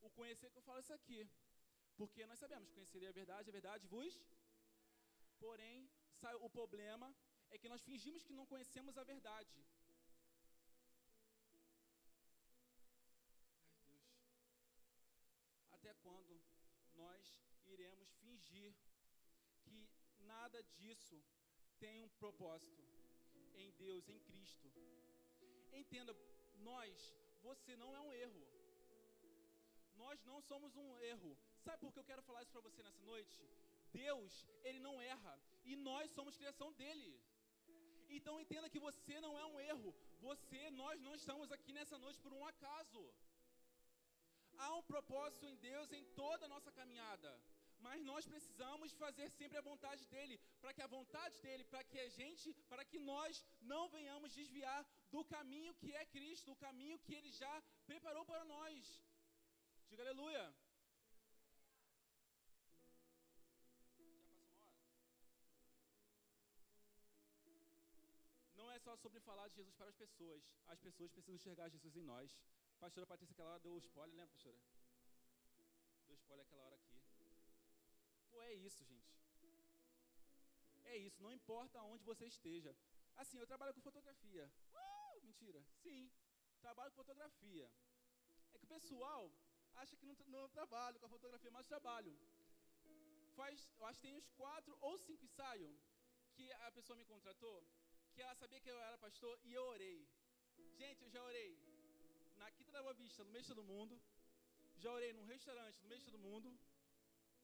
[0.00, 1.20] O conhecer que eu falo é isso aqui.
[1.96, 4.14] Porque nós sabemos, conheceria a verdade, a verdade vos.
[5.38, 5.90] Porém,
[6.46, 7.14] o problema
[7.50, 9.54] é que nós fingimos que não conhecemos a verdade.
[13.74, 14.06] Ai, Deus.
[15.76, 16.40] Até quando
[16.94, 18.74] nós iremos fingir
[19.64, 19.88] que
[20.32, 21.22] nada disso
[21.78, 22.91] tem um propósito
[23.54, 24.72] em Deus, em Cristo?
[25.72, 26.14] Entenda,
[26.70, 28.42] nós, você não é um erro.
[29.96, 31.36] Nós não somos um erro.
[31.64, 33.38] Sabe por que eu quero falar isso para você nessa noite?
[33.92, 35.34] Deus, ele não erra
[35.64, 37.12] e nós somos criação dele.
[38.08, 39.94] Então entenda que você não é um erro.
[40.20, 43.02] Você, nós não estamos aqui nessa noite por um acaso.
[44.58, 47.30] Há um propósito em Deus em toda a nossa caminhada.
[47.86, 51.98] Mas nós precisamos fazer sempre a vontade dele, para que a vontade dele, para que
[52.06, 54.82] a gente, para que nós não venhamos desviar
[55.14, 57.54] do caminho que é Cristo, o caminho que ele já
[57.86, 59.02] preparou para nós.
[59.90, 60.44] Diga aleluia.
[68.74, 70.42] é só sobre falar de Jesus para as pessoas.
[70.66, 72.38] As pessoas precisam enxergar Jesus em nós.
[72.80, 74.56] Pastora Patrícia, aquela hora deu spoiler, lembra, pastora?
[76.06, 76.81] Deu spoiler aquela hora
[78.50, 79.12] é isso, gente.
[80.84, 82.74] É isso, não importa onde você esteja.
[83.16, 84.44] Assim, eu trabalho com fotografia.
[84.72, 85.64] Uh, mentira.
[85.82, 86.10] Sim,
[86.60, 87.70] trabalho com fotografia.
[88.52, 89.32] É que o pessoal
[89.76, 92.14] acha que não, não trabalho com a fotografia, mas trabalho.
[93.36, 95.80] Faz, eu acho que tem uns quatro ou cinco ensaios
[96.34, 97.56] que a pessoa me contratou
[98.12, 100.06] que ela sabia que eu era pastor e eu orei.
[100.76, 101.58] Gente, eu já orei
[102.36, 104.00] na Quinta da Boa Vista, no meio todo mundo.
[104.76, 106.58] Já orei num restaurante, no meio todo mundo.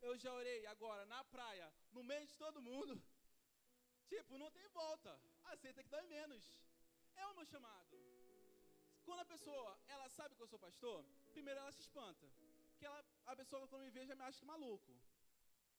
[0.01, 2.95] Eu já orei agora na praia, no meio de todo mundo.
[4.13, 5.13] Tipo, não tem volta.
[5.45, 6.45] Aceita que dói menos.
[7.17, 7.97] É o meu chamado.
[9.05, 12.27] Quando a pessoa, ela sabe que eu sou pastor, primeiro ela se espanta.
[12.71, 14.93] Porque ela, a pessoa quando me vê já me acha que maluco.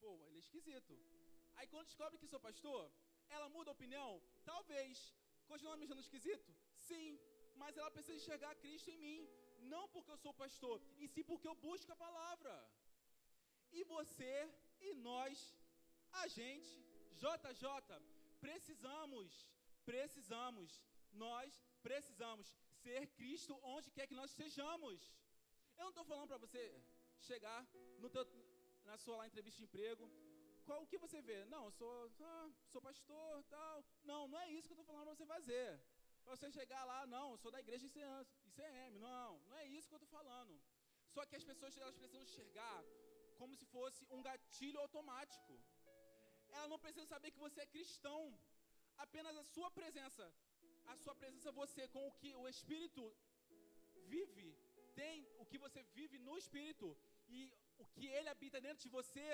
[0.01, 0.97] Pô, ele é esquisito.
[1.57, 2.91] Aí quando descobre que sou pastor,
[3.29, 4.21] ela muda a opinião?
[4.43, 5.13] Talvez.
[5.47, 6.51] Continua me achando esquisito?
[6.89, 7.19] Sim.
[7.55, 9.29] Mas ela precisa enxergar Cristo em mim.
[9.73, 12.53] Não porque eu sou pastor, e sim porque eu busco a palavra.
[13.71, 14.35] E você
[14.81, 15.55] e nós,
[16.11, 16.71] a gente,
[17.23, 17.67] JJ,
[18.39, 19.47] precisamos,
[19.85, 25.13] precisamos, nós precisamos ser Cristo onde quer que nós estejamos.
[25.77, 26.63] Eu não estou falando para você
[27.19, 27.59] chegar
[28.15, 28.25] teu,
[28.85, 30.09] na sua lá, entrevista de emprego,
[30.65, 31.45] qual, o que você vê?
[31.45, 33.83] Não, sou, ah, sou pastor, tal.
[34.03, 35.81] Não, não é isso que eu estou falando para você fazer.
[36.23, 38.99] Para você chegar lá, não, sou da igreja ICM.
[38.99, 40.59] Não, não é isso que eu estou falando.
[41.13, 42.83] Só que as pessoas elas precisam enxergar
[43.39, 45.53] como se fosse um gatilho automático.
[46.55, 48.21] Ela não precisa saber que você é cristão.
[49.05, 50.25] Apenas a sua presença,
[50.93, 53.03] a sua presença você com o que o Espírito
[54.13, 54.47] vive,
[55.01, 56.87] tem o que você vive no Espírito
[57.37, 57.39] e
[57.83, 59.27] o que ele habita dentro de você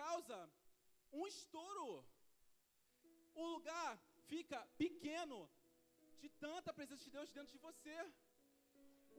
[0.00, 0.38] causa
[1.18, 1.88] um estouro.
[3.42, 3.90] O lugar
[4.32, 5.38] fica pequeno
[6.22, 7.96] de tanta presença de Deus dentro de você.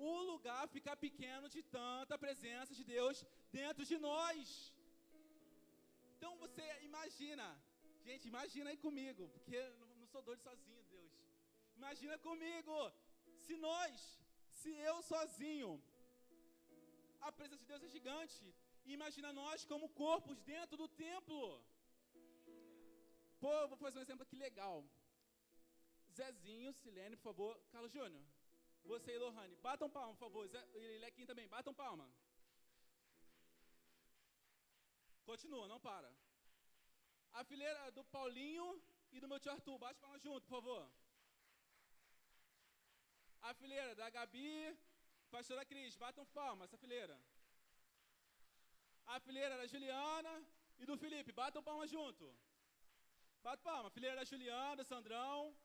[0.09, 3.17] O lugar fica pequeno de tanta presença de Deus
[3.57, 4.73] dentro de nós.
[6.15, 7.45] Então você imagina,
[8.07, 11.11] gente, imagina aí comigo, porque eu não sou doido sozinho, Deus.
[11.79, 12.75] Imagina comigo,
[13.45, 13.93] se nós,
[14.59, 15.69] se eu sozinho,
[17.27, 18.43] a presença de Deus é gigante,
[18.85, 21.41] imagina nós como corpos dentro do templo.
[23.39, 24.77] Pô, vou fazer um exemplo aqui legal.
[26.17, 27.53] Zezinho, Silene, por favor.
[27.71, 28.23] Carlos Júnior,
[28.83, 30.47] você e Lohane, batam palma, por favor.
[30.47, 32.09] Zé, e Lequim também, batam palma.
[35.31, 36.09] Continua, não para.
[37.39, 38.67] A fileira do Paulinho
[39.11, 40.83] e do meu tio Arthur, bate palma junto, por favor.
[43.49, 44.55] A fileira da Gabi,
[45.35, 47.15] pastora Cris, batam palma, essa fileira.
[49.13, 50.33] A fileira da Juliana
[50.79, 52.25] e do Felipe, batam palma junto.
[53.47, 53.89] Bate palma.
[53.91, 55.55] Fileira da Juliana, Sandrão.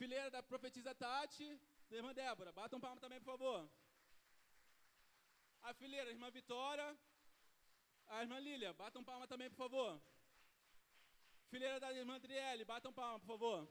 [0.00, 1.48] Fileira da profetisa Tati,
[1.90, 2.52] da irmã Débora.
[2.60, 3.58] Batam palma também, por favor.
[5.62, 6.88] A fileira, irmã Vitória.
[8.08, 10.00] A irmã Lília, batam palma também, por favor.
[11.48, 13.68] Fileira da irmã Adriele, batam palma, por favor.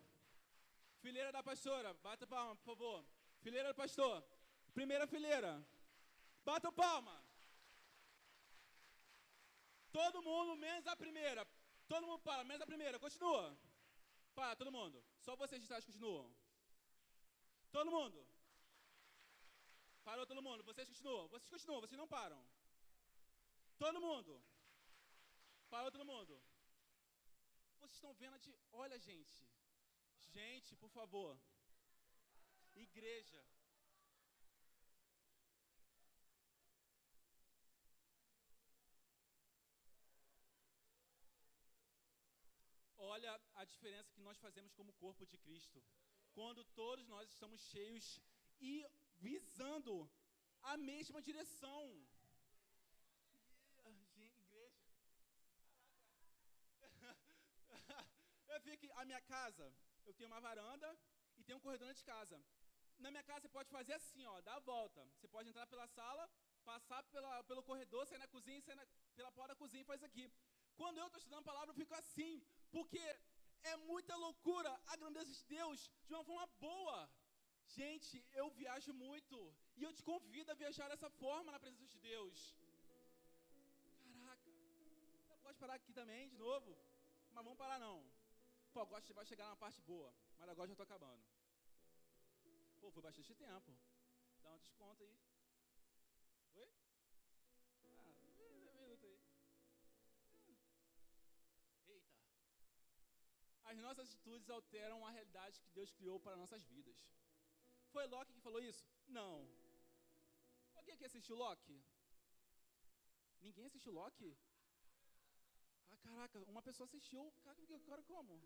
[1.03, 3.05] Fileira da pastora, bata palma, por favor.
[3.41, 4.23] Fileira do pastor.
[4.73, 5.51] Primeira fileira.
[6.45, 7.21] Batam palma.
[9.91, 11.45] Todo mundo, menos a primeira.
[11.89, 12.97] Todo mundo para, menos a primeira.
[12.97, 13.55] Continua.
[14.33, 15.03] Para, todo mundo.
[15.19, 16.33] Só vocês de trás continuam.
[17.69, 18.25] Todo mundo.
[20.05, 20.63] Parou todo mundo.
[20.63, 21.27] Vocês continuam.
[21.27, 22.41] Vocês continuam, vocês não param.
[23.77, 24.41] Todo mundo.
[25.69, 26.41] Parou todo mundo.
[27.79, 28.55] Vocês estão vendo de.
[28.71, 29.47] Olha, gente.
[30.33, 31.37] Gente, por favor.
[32.75, 33.43] Igreja.
[42.97, 45.83] Olha a diferença que nós fazemos como corpo de Cristo.
[46.33, 48.19] Quando todos nós estamos cheios
[48.59, 48.73] e
[49.17, 50.09] visando
[50.61, 51.83] a mesma direção.
[54.15, 54.83] Igreja.
[58.63, 59.65] Eu fico a minha casa,
[60.05, 60.89] eu tenho uma varanda
[61.37, 62.37] e tenho um corredor de casa.
[62.97, 65.01] Na minha casa você pode fazer assim, ó, dar a volta.
[65.15, 66.29] Você pode entrar pela sala,
[66.63, 68.85] passar pela, pelo corredor, sair na cozinha, sair na,
[69.17, 70.31] pela porta da cozinha e faz aqui.
[70.77, 72.41] Quando eu estou estudando a palavra, eu fico assim,
[72.71, 73.03] porque
[73.63, 77.09] é muita loucura a grandeza de Deus de uma forma boa.
[77.67, 79.37] Gente, eu viajo muito
[79.75, 82.55] e eu te convido a viajar dessa forma na presença de Deus.
[84.03, 84.51] Caraca,
[85.41, 86.77] posso parar aqui também de novo,
[87.31, 88.12] mas vamos parar não.
[88.73, 91.23] Pô, agora vai chegar na parte boa, mas agora já estou acabando.
[92.81, 93.71] Pô, foi bastante tempo.
[94.41, 95.15] Dá um desconto aí.
[96.55, 96.71] Oi?
[97.83, 98.07] Ah,
[98.49, 99.19] um minuto aí.
[101.87, 102.11] Eita.
[103.65, 106.97] As nossas atitudes alteram a realidade que Deus criou para nossas vidas.
[107.91, 108.83] Foi Loki que falou isso?
[109.07, 109.47] Não.
[110.73, 111.79] Alguém aqui assistiu Loki?
[113.39, 114.35] Ninguém assistiu Loki?
[115.91, 117.31] Ah, caraca, uma pessoa assistiu.
[117.43, 118.41] Caraca, agora como?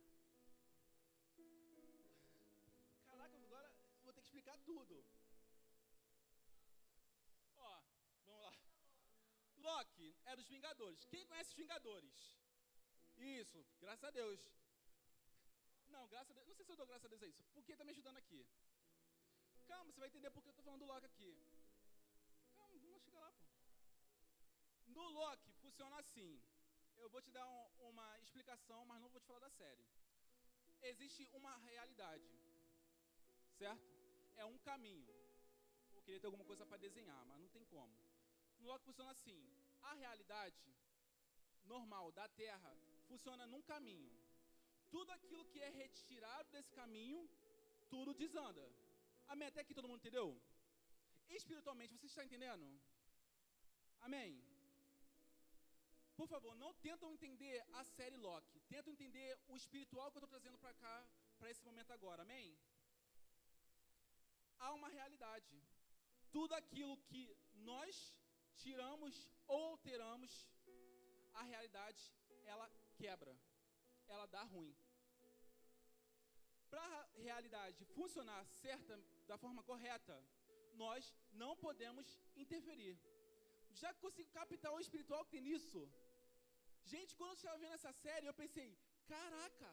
[4.58, 5.06] Explicar tudo.
[7.58, 7.82] Ó,
[8.26, 8.54] vamos lá.
[9.58, 11.06] Loki é dos Vingadores.
[11.06, 12.38] Quem conhece os Vingadores?
[13.18, 14.40] Isso, graças a Deus.
[15.90, 16.48] Não, graças a Deus.
[16.48, 17.44] Não sei se eu dou graças a Deus a isso.
[17.54, 18.46] Por que está me ajudando aqui?
[19.68, 21.32] Calma, você vai entender por que eu estou falando do Loki aqui.
[22.56, 23.46] Calma, vamos chegar lá, pô.
[24.88, 26.42] No Loki funciona assim.
[26.98, 29.86] Eu vou te dar um, uma explicação, mas não vou te falar da série.
[30.82, 32.28] Existe uma realidade,
[33.58, 33.97] certo?
[34.38, 35.14] É um caminho.
[35.96, 37.96] Eu queria ter alguma coisa para desenhar, mas não tem como.
[38.60, 39.40] No Loki funciona assim.
[39.82, 40.62] A realidade
[41.74, 42.72] normal da Terra
[43.08, 44.12] funciona num caminho.
[44.90, 47.30] Tudo aquilo que é retirado desse caminho,
[47.90, 48.66] tudo desanda.
[49.28, 49.48] Amém?
[49.48, 50.28] Até aqui todo mundo entendeu?
[51.30, 52.66] Espiritualmente, você está entendendo?
[54.00, 54.30] Amém?
[56.16, 58.60] Por favor, não tentam entender a série Loki.
[58.74, 60.96] Tentam entender o espiritual que eu estou trazendo para cá,
[61.38, 62.22] para esse momento agora.
[62.24, 62.58] Amém?
[64.60, 65.56] Há uma realidade.
[66.32, 67.24] Tudo aquilo que
[67.72, 67.96] nós
[68.64, 69.14] tiramos
[69.48, 70.32] ou alteramos,
[71.34, 72.02] a realidade,
[72.46, 73.34] ela quebra.
[74.08, 74.76] Ela dá ruim.
[76.70, 78.96] Para a realidade funcionar certa,
[79.30, 80.16] da forma correta,
[80.84, 82.96] nós não podemos interferir.
[83.82, 85.82] Já consigo captar o espiritual que tem nisso?
[86.92, 88.68] Gente, quando eu estava vendo essa série, eu pensei:
[89.14, 89.70] caraca,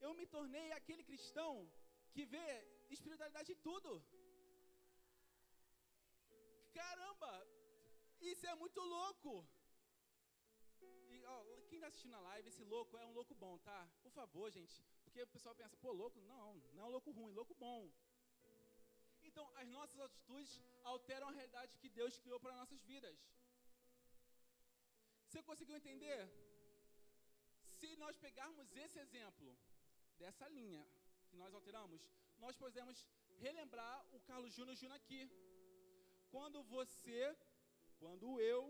[0.00, 1.52] eu me tornei aquele cristão
[2.14, 2.48] que vê
[2.98, 3.90] espiritualidade em tudo.
[6.78, 7.32] Caramba,
[8.32, 9.32] isso é muito louco.
[11.12, 11.36] E, ó,
[11.68, 13.80] quem está assistindo a live, esse louco é um louco bom, tá?
[14.02, 14.76] Por favor, gente.
[15.04, 16.20] Porque o pessoal pensa, pô, louco?
[16.32, 17.80] Não, não é um louco ruim, louco bom.
[19.28, 20.50] Então, as nossas atitudes
[20.92, 23.16] alteram a realidade que Deus criou para nossas vidas.
[25.28, 26.20] Você conseguiu entender?
[27.76, 29.48] Se nós pegarmos esse exemplo,
[30.18, 30.82] dessa linha
[31.28, 32.02] que nós alteramos,
[32.44, 32.96] nós podemos
[33.44, 35.20] relembrar o Carlos Júnior Júnior aqui.
[36.34, 37.20] Quando você,
[38.02, 38.62] quando eu,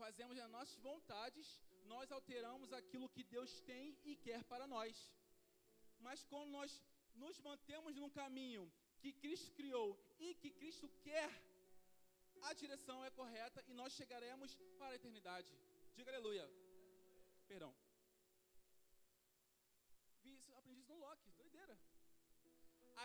[0.00, 1.46] fazemos as nossas vontades,
[1.92, 4.94] nós alteramos aquilo que Deus tem e quer para nós.
[6.06, 6.70] Mas quando nós
[7.22, 8.64] nos mantemos num caminho
[9.02, 9.88] que Cristo criou
[10.18, 11.30] e que Cristo quer,
[12.48, 15.50] a direção é correta e nós chegaremos para a eternidade.
[15.96, 16.46] Diga aleluia.
[17.46, 17.72] Perdão.
[20.22, 21.76] Vi isso, aprendi isso no Loki, doideira.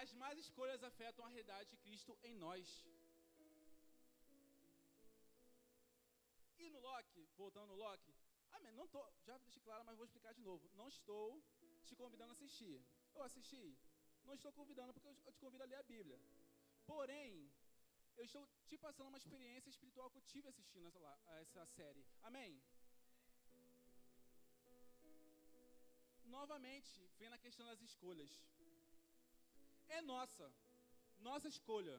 [0.01, 2.65] As más escolhas afetam a realidade de Cristo em nós.
[6.57, 8.13] E no Loki, voltando no Loki,
[8.57, 8.73] Amém.
[8.79, 10.69] Não tô, já deixei claro, mas vou explicar de novo.
[10.75, 11.43] Não estou
[11.85, 12.77] te convidando a assistir.
[13.15, 13.77] Eu assisti.
[14.25, 16.19] Não estou convidando porque eu te convido a ler a Bíblia.
[16.85, 17.51] Porém,
[18.17, 22.05] eu estou te passando uma experiência espiritual que eu tive assistindo essa, essa série.
[22.23, 22.61] Amém?
[26.25, 28.31] Novamente, vem na questão das escolhas.
[29.89, 30.45] É nossa,
[31.19, 31.97] nossa escolha.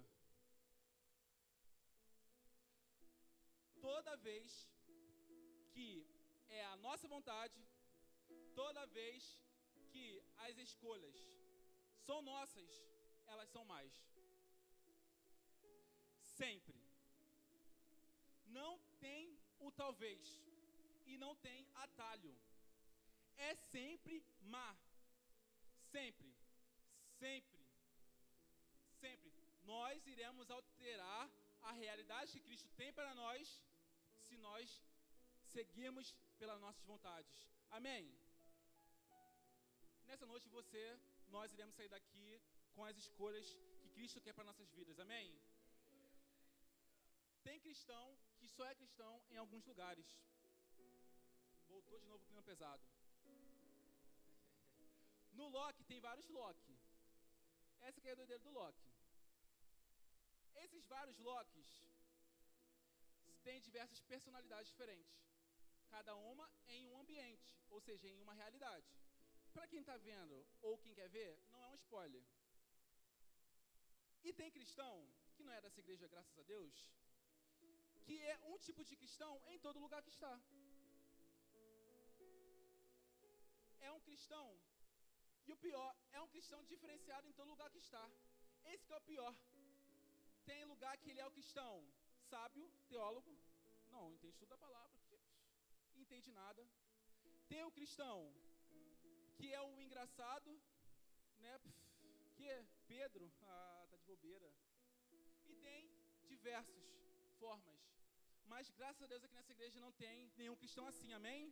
[3.80, 4.70] Toda vez
[5.72, 6.06] que
[6.48, 7.60] é a nossa vontade,
[8.54, 9.38] toda vez
[9.92, 11.16] que as escolhas
[12.06, 12.70] são nossas,
[13.26, 13.92] elas são mais.
[16.22, 16.78] Sempre.
[18.46, 20.40] Não tem o talvez
[21.06, 22.34] e não tem atalho.
[23.36, 24.76] É sempre má.
[25.92, 26.34] Sempre.
[27.18, 27.59] Sempre.
[29.74, 31.24] Nós iremos alterar
[31.70, 33.42] a realidade que Cristo tem para nós
[34.26, 34.66] se nós
[35.54, 36.06] seguirmos
[36.40, 37.36] pelas nossas vontades.
[37.78, 38.04] Amém?
[40.08, 40.84] Nessa noite você,
[41.28, 42.28] nós iremos sair daqui
[42.74, 43.46] com as escolhas
[43.80, 44.98] que Cristo quer para nossas vidas.
[44.98, 45.28] Amém?
[47.46, 48.06] Tem cristão
[48.38, 50.08] que só é cristão em alguns lugares.
[51.68, 52.84] Voltou de novo o clima pesado.
[55.32, 56.76] No Loki tem vários Loki.
[57.80, 58.89] Essa que é a doideira do Loki.
[60.64, 61.70] Esses vários Locks
[63.44, 65.20] têm diversas personalidades diferentes
[65.94, 68.88] cada uma em um ambiente, ou seja, em uma realidade.
[69.52, 72.24] Para quem está vendo ou quem quer ver, não é um spoiler.
[74.22, 74.94] E tem cristão,
[75.34, 76.74] que não é dessa igreja, graças a Deus,
[78.04, 80.34] que é um tipo de cristão em todo lugar que está.
[83.80, 84.46] É um cristão,
[85.46, 88.04] e o pior, é um cristão diferenciado em todo lugar que está.
[88.64, 89.34] Esse é o pior.
[90.50, 91.74] Tem lugar que ele é o cristão
[92.30, 93.32] sábio, teólogo,
[93.94, 95.00] não, entende tudo a palavra
[96.10, 96.62] entende nada.
[97.48, 98.18] Tem o cristão,
[99.36, 100.50] que é o engraçado,
[101.44, 101.54] né?
[102.36, 102.58] Que é
[102.92, 104.50] Pedro, ah, tá de bobeira.
[105.50, 105.82] E tem
[106.32, 106.82] diversas
[107.38, 107.80] formas.
[108.52, 111.42] Mas graças a Deus aqui nessa igreja não tem nenhum cristão assim, amém?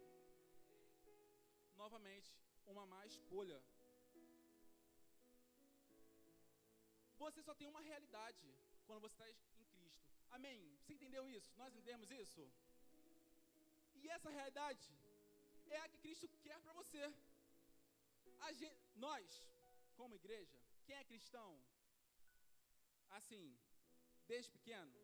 [1.82, 2.30] Novamente,
[2.66, 3.60] uma má escolha.
[7.22, 8.44] Você só tem uma realidade
[8.88, 9.78] quando você está em Cristo.
[10.36, 10.60] Amém?
[10.80, 11.50] Você entendeu isso?
[11.60, 12.42] Nós entendemos isso?
[14.00, 14.84] E essa realidade
[15.76, 17.02] é a que Cristo quer para você.
[18.60, 19.26] Gente, nós,
[19.98, 21.50] como igreja, quem é cristão,
[23.18, 23.44] assim,
[24.30, 24.94] desde pequeno,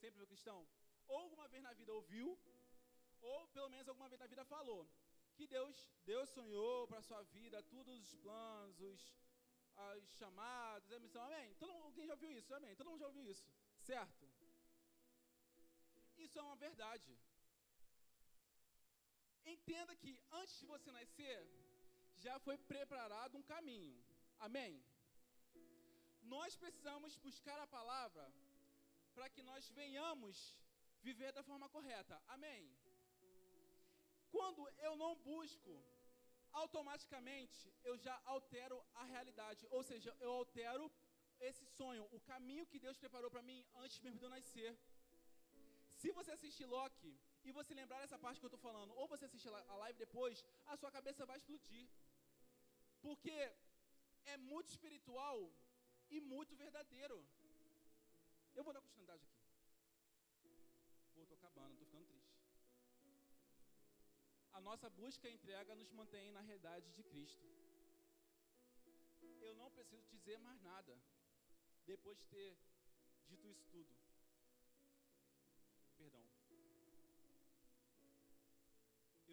[0.00, 0.60] sempre foi cristão,
[1.06, 2.28] ou alguma vez na vida ouviu,
[3.20, 4.82] ou pelo menos alguma vez na vida falou
[5.36, 5.76] que Deus,
[6.12, 9.02] Deus sonhou para sua vida, todos os planos, os,
[9.76, 11.54] os chamados, a missão, amém?
[11.54, 12.74] Todo alguém já ouviu isso, amém?
[12.76, 13.44] Todo mundo já ouviu isso,
[13.82, 14.24] certo?
[16.16, 17.18] Isso é uma verdade.
[19.44, 21.38] Entenda que antes de você nascer,
[22.16, 24.02] já foi preparado um caminho.
[24.38, 24.82] Amém?
[26.22, 28.24] Nós precisamos buscar a palavra
[29.14, 30.56] para que nós venhamos
[31.02, 32.20] viver da forma correta.
[32.28, 32.62] Amém?
[34.30, 35.72] Quando eu não busco,
[36.62, 40.84] automaticamente eu já altero a realidade, ou seja, eu altero
[41.48, 44.70] esse sonho, o caminho que Deus preparou para mim antes mesmo de eu nascer.
[46.00, 47.12] Se você assistir Loki,
[47.44, 50.44] e você lembrar essa parte que eu estou falando, ou você assistir a live depois,
[50.66, 51.86] a sua cabeça vai explodir.
[53.06, 53.36] Porque
[54.34, 55.36] é muito espiritual
[56.10, 57.18] e muito verdadeiro.
[58.54, 59.42] Eu vou dar continuidade aqui.
[61.14, 61.93] Pô, estou acabando, estou ficando.
[64.54, 67.46] A nossa busca e entrega nos mantém na realidade de Cristo.
[69.40, 70.98] Eu não preciso dizer mais nada
[71.84, 72.56] depois de ter
[73.28, 74.04] dito isso tudo.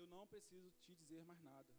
[0.01, 1.71] eu não preciso te dizer mais nada.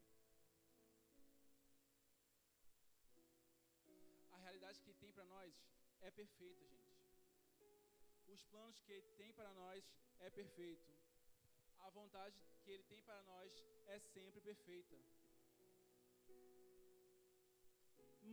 [4.30, 5.52] A realidade que ele tem para nós
[6.00, 7.02] é perfeita, gente.
[8.28, 9.84] Os planos que ele tem para nós
[10.20, 11.01] é perfeito.
[11.86, 13.50] A vontade que ele tem para nós
[13.94, 14.96] é sempre perfeita.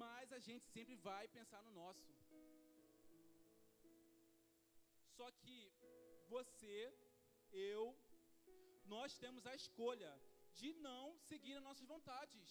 [0.03, 2.07] Mas a gente sempre vai pensar no nosso.
[5.17, 5.57] Só que
[6.35, 6.77] você,
[7.51, 7.81] eu,
[8.95, 10.11] nós temos a escolha
[10.59, 12.49] de não seguir as nossas vontades.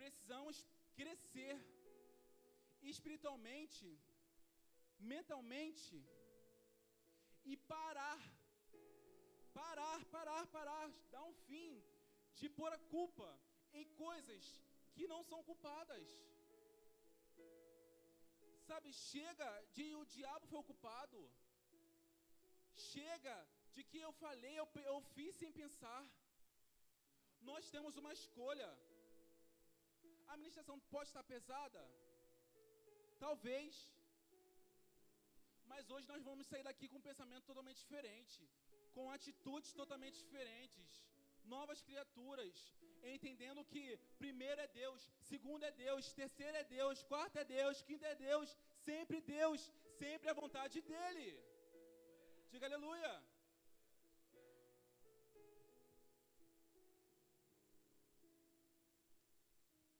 [0.00, 0.56] Precisamos
[0.98, 1.54] crescer
[2.92, 3.86] espiritualmente,
[5.12, 5.96] mentalmente
[7.44, 8.20] e parar.
[9.60, 11.70] Parar, parar, parar, dar um fim
[12.40, 13.28] de pôr a culpa
[13.80, 14.44] em coisas
[14.94, 16.06] que não são culpadas.
[18.68, 21.20] Sabe, chega de o diabo foi ocupado.
[22.92, 23.36] Chega
[23.74, 26.00] de que eu falei, eu, eu fiz sem pensar.
[27.50, 28.70] Nós temos uma escolha.
[30.28, 31.82] A administração pode estar pesada?
[33.24, 33.74] Talvez.
[35.72, 38.38] Mas hoje nós vamos sair daqui com um pensamento totalmente diferente,
[38.98, 40.86] com atitudes totalmente diferentes,
[41.54, 42.54] novas criaturas,
[43.14, 43.82] entendendo que
[44.22, 48.48] primeiro é Deus, segundo é Deus, terceiro é Deus, quarto é Deus, quinto é Deus,
[48.88, 49.60] sempre Deus,
[50.00, 51.28] sempre a vontade dEle.
[52.50, 53.12] Diga aleluia.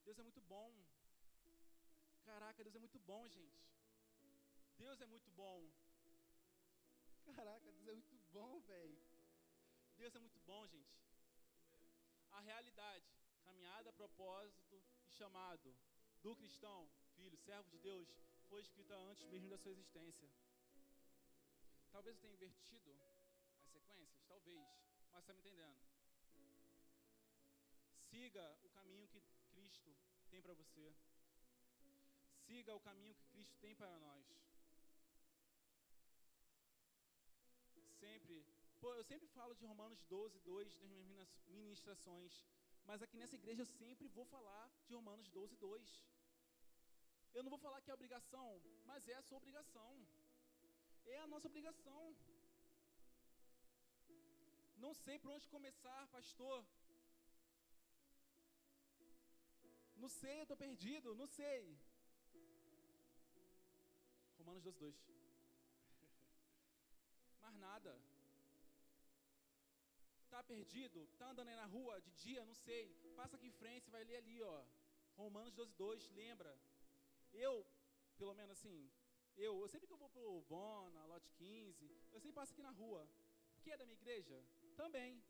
[0.07, 0.69] Deus é muito bom.
[2.31, 3.63] Caraca, Deus é muito bom, gente.
[4.85, 5.59] Deus é muito bom.
[7.37, 8.99] Caraca, Deus é muito bom, velho.
[9.97, 10.97] Deus é muito bom, gente.
[12.31, 13.07] A realidade,
[13.45, 15.75] caminhada, propósito e chamado
[16.23, 18.09] do cristão, filho, servo de Deus,
[18.49, 20.29] foi escrita antes mesmo da sua existência.
[21.91, 24.65] Talvez eu tenha invertido as sequências, talvez,
[25.11, 25.79] mas está me entendendo.
[28.11, 29.21] Siga o caminho que
[29.51, 29.95] Cristo
[30.31, 30.95] tem para você.
[32.47, 34.25] Siga o caminho que Cristo tem para nós.
[38.01, 38.35] Sempre,
[38.81, 42.33] pô, eu sempre falo de Romanos 12, 2 nas minhas ministrações,
[42.89, 46.05] mas aqui nessa igreja eu sempre vou falar de Romanos 12, 2.
[47.35, 48.49] Eu não vou falar que é obrigação,
[48.87, 49.91] mas é a sua obrigação.
[51.07, 52.03] É a nossa obrigação.
[54.85, 56.65] Não sei por onde começar, pastor.
[59.97, 61.77] Não sei, eu estou perdido, não sei.
[64.39, 65.18] Romanos 12, 2.
[67.79, 67.97] Nada.
[70.31, 71.07] Tá perdido?
[71.19, 72.45] Tá andando aí na rua de dia?
[72.45, 72.85] Não sei.
[73.17, 74.65] Passa aqui em frente, vai ler ali, ó.
[75.17, 76.53] Romanos 12, 2, lembra?
[77.33, 77.65] Eu,
[78.17, 78.91] pelo menos assim,
[79.37, 82.71] eu, eu sempre que eu vou pro Bona, Lote 15, eu sempre passo aqui na
[82.71, 83.09] rua.
[83.55, 84.37] Porque é da minha igreja?
[84.77, 85.23] Também.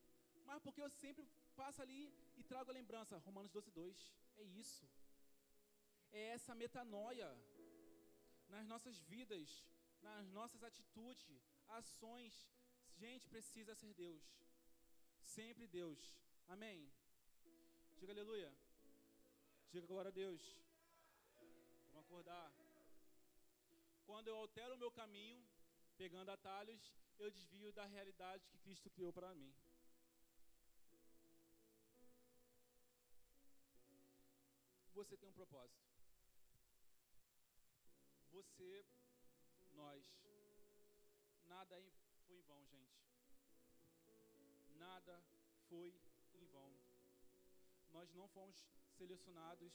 [0.47, 2.03] Mas porque eu sempre passo ali
[2.39, 3.19] e trago a lembrança.
[3.19, 4.15] Romanos 12, 2.
[4.39, 4.89] É isso.
[6.13, 7.29] É essa metanoia
[8.49, 9.67] nas nossas vidas,
[10.01, 12.35] nas nossas atitudes, ações.
[12.97, 14.23] Gente, precisa ser Deus.
[15.23, 15.99] Sempre Deus.
[16.49, 16.91] Amém.
[17.99, 18.53] Diga aleluia.
[19.71, 20.43] Diga glória a Deus.
[21.93, 22.53] Vamos acordar.
[24.07, 25.45] Quando eu altero o meu caminho,
[25.97, 29.53] pegando atalhos, eu desvio da realidade que Cristo criou para mim.
[34.99, 35.81] você tem um propósito.
[38.33, 38.85] Você,
[39.75, 40.05] nós,
[41.49, 41.83] nada
[42.27, 42.99] foi em vão, gente.
[44.77, 45.23] Nada
[45.69, 45.95] foi
[46.35, 46.71] em vão.
[47.91, 48.65] Nós não fomos
[48.97, 49.73] selecionados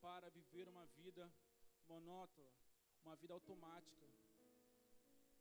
[0.00, 1.32] para viver uma vida
[1.88, 2.50] monótona,
[3.04, 4.06] uma vida automática,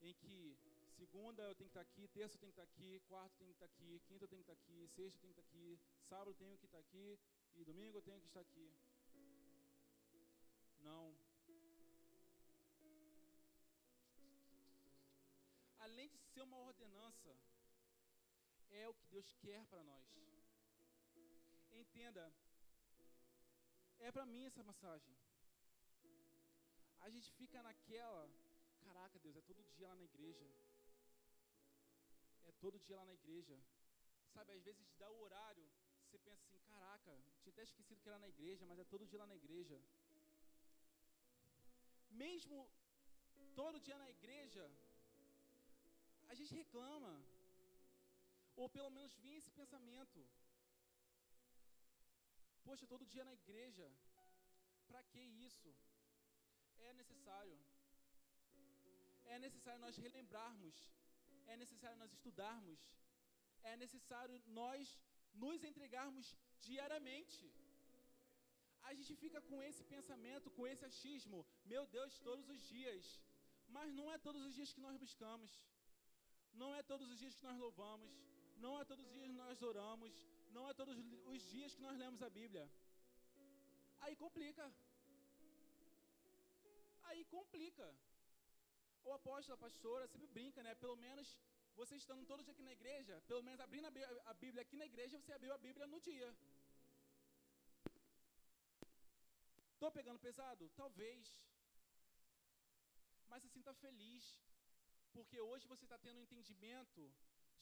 [0.02, 0.58] em que
[0.98, 3.54] segunda eu tenho que estar aqui, terça eu tenho que estar aqui, quarta eu tenho
[3.54, 5.80] que estar aqui, quinta eu tenho que estar aqui, sexta eu tenho que estar aqui,
[6.10, 7.20] sábado eu tenho que estar aqui,
[7.56, 8.74] e domingo eu tenho que estar aqui.
[10.82, 11.23] Não.
[16.04, 17.34] Além de ser uma ordenança,
[18.70, 20.06] é o que Deus quer para nós.
[21.72, 22.24] Entenda,
[24.00, 25.16] é para mim essa massagem.
[27.00, 28.30] A gente fica naquela,
[28.82, 30.46] caraca, Deus, é todo dia lá na igreja.
[32.44, 33.58] É todo dia lá na igreja.
[34.34, 35.66] Sabe, às vezes dá o horário,
[36.04, 39.20] você pensa assim, caraca, tinha até esquecido que era na igreja, mas é todo dia
[39.20, 39.82] lá na igreja.
[42.10, 42.70] Mesmo
[43.56, 44.70] todo dia na igreja,
[46.34, 47.14] a gente reclama.
[48.62, 50.20] Ou pelo menos vinha esse pensamento.
[52.66, 53.86] Poxa, todo dia na igreja,
[54.90, 55.72] para que isso?
[56.88, 57.58] É necessário.
[59.34, 60.78] É necessário nós relembrarmos.
[61.52, 62.80] É necessário nós estudarmos.
[63.72, 64.98] É necessário nós
[65.44, 66.26] nos entregarmos
[66.68, 67.44] diariamente.
[68.90, 71.40] A gente fica com esse pensamento, com esse achismo,
[71.74, 73.06] meu Deus, todos os dias.
[73.76, 75.52] Mas não é todos os dias que nós buscamos.
[76.62, 78.12] Não é todos os dias que nós louvamos.
[78.66, 80.14] Não é todos os dias que nós oramos.
[80.56, 80.96] Não é todos
[81.34, 82.66] os dias que nós lemos a Bíblia.
[84.04, 84.66] Aí complica.
[87.10, 87.88] Aí complica.
[89.08, 90.74] O apóstolo, a pastora, sempre brinca, né?
[90.84, 91.28] Pelo menos
[91.80, 93.88] você estando todo dia aqui na igreja, pelo menos abrindo
[94.32, 96.30] a Bíblia aqui na igreja, você abriu a Bíblia no dia.
[99.74, 100.70] Estou pegando pesado?
[100.82, 101.22] Talvez.
[103.30, 104.24] Mas se sinta feliz,
[105.16, 107.02] porque hoje você está tendo um entendimento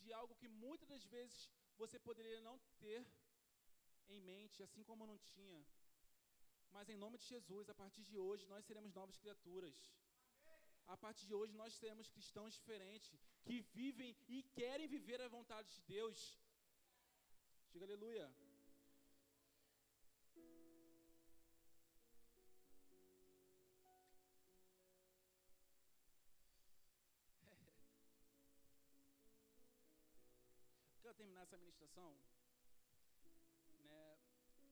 [0.04, 1.50] de algo que muitas das vezes
[1.82, 3.02] você poderia não ter
[4.14, 5.62] em mente, assim como não tinha.
[6.76, 9.78] Mas em nome de Jesus, a partir de hoje, nós seremos novas criaturas.
[10.94, 13.12] a partir de hoje nós teremos cristãos diferentes,
[13.46, 16.20] que vivem e querem viver a vontade de Deus.
[17.72, 18.26] Diga aleluia.
[31.12, 32.18] Quero terminar essa ministração,
[33.80, 34.18] né,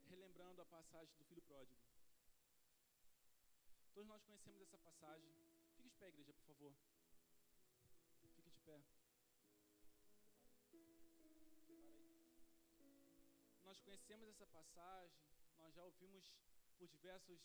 [0.08, 1.82] relembrando a passagem do filho pródigo.
[3.94, 5.30] Todos nós conhecemos essa passagem.
[5.76, 6.74] Fique de pé, igreja, por favor.
[8.22, 8.82] Fique de pé.
[13.66, 15.20] Nós conhecemos essa passagem,
[15.58, 16.32] nós já ouvimos
[16.78, 17.42] por diversos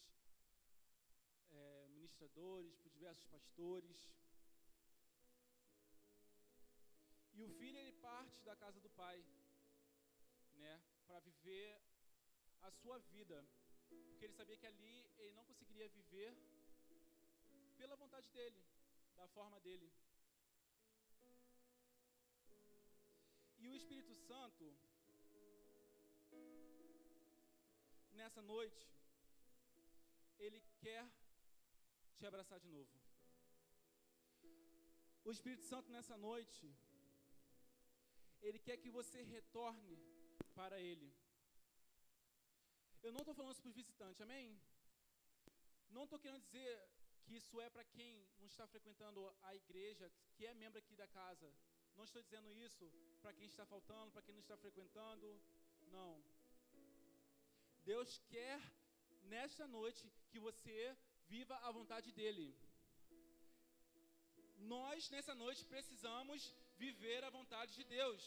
[1.51, 4.09] é, ministradores, por diversos pastores.
[7.39, 9.19] E o filho ele parte da casa do pai,
[10.63, 10.75] né,
[11.07, 11.81] para viver
[12.63, 13.39] a sua vida,
[13.89, 16.31] porque ele sabia que ali ele não conseguiria viver
[17.77, 18.63] pela vontade dele,
[19.17, 19.91] da forma dele.
[23.59, 24.65] E o Espírito Santo,
[28.13, 28.87] nessa noite,
[30.39, 31.05] ele quer
[32.17, 32.95] te abraçar de novo.
[35.25, 36.67] O Espírito Santo, nessa noite,
[38.49, 39.95] ele quer que você retorne
[40.59, 41.09] para Ele.
[43.03, 44.47] Eu não estou falando isso para os visitantes, amém?
[45.97, 46.73] Não estou querendo dizer
[47.25, 51.09] que isso é para quem não está frequentando a igreja, que é membro aqui da
[51.19, 51.49] casa.
[51.97, 52.85] Não estou dizendo isso
[53.23, 55.29] para quem está faltando, para quem não está frequentando.
[55.97, 56.13] Não.
[57.85, 58.61] Deus quer
[59.35, 60.79] nesta noite que você
[61.35, 62.49] viva a vontade dEle.
[64.75, 68.23] Nós, nessa noite, precisamos viver a vontade de Deus.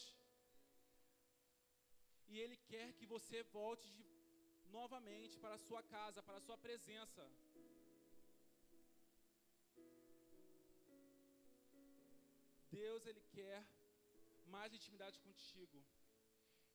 [2.27, 4.05] E Ele quer que você volte de,
[4.77, 7.23] novamente para a sua casa, para a sua presença.
[12.69, 13.59] Deus, Ele quer
[14.55, 15.83] mais intimidade contigo.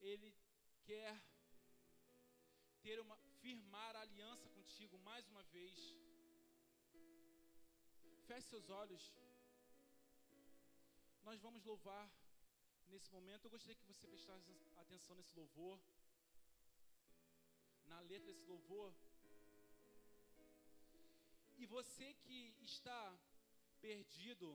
[0.00, 0.34] Ele
[0.84, 1.12] quer
[2.82, 5.76] ter uma, firmar a aliança contigo mais uma vez.
[8.26, 9.04] Feche seus olhos.
[11.28, 12.04] Nós vamos louvar
[12.88, 13.44] nesse momento.
[13.44, 15.78] Eu gostaria que você prestasse atenção nesse louvor,
[17.86, 18.92] na letra desse louvor.
[21.60, 23.00] E você que está
[23.80, 24.48] perdido,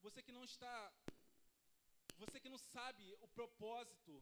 [0.00, 0.74] você que não está,
[2.22, 4.14] você que não sabe o propósito,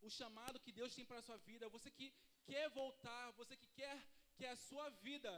[0.00, 2.08] o chamado que Deus tem para a sua vida, você que
[2.44, 3.96] quer voltar, você que quer
[4.36, 5.32] que a sua vida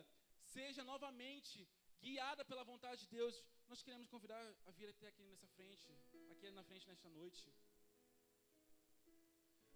[0.57, 1.69] seja novamente
[2.01, 3.37] guiada pela vontade de Deus,
[3.69, 5.93] nós queremos convidar a vir até aqui nessa frente,
[6.33, 7.53] aqui na frente nesta noite.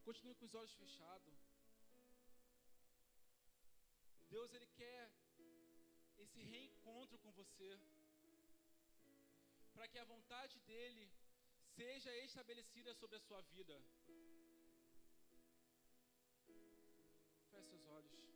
[0.03, 1.35] Continue com os olhos fechados.
[4.31, 5.13] Deus ele quer
[6.19, 7.79] esse reencontro com você,
[9.75, 11.07] para que a vontade dele
[11.77, 13.79] seja estabelecida sobre a sua vida.
[17.51, 18.32] Feche seus olhos.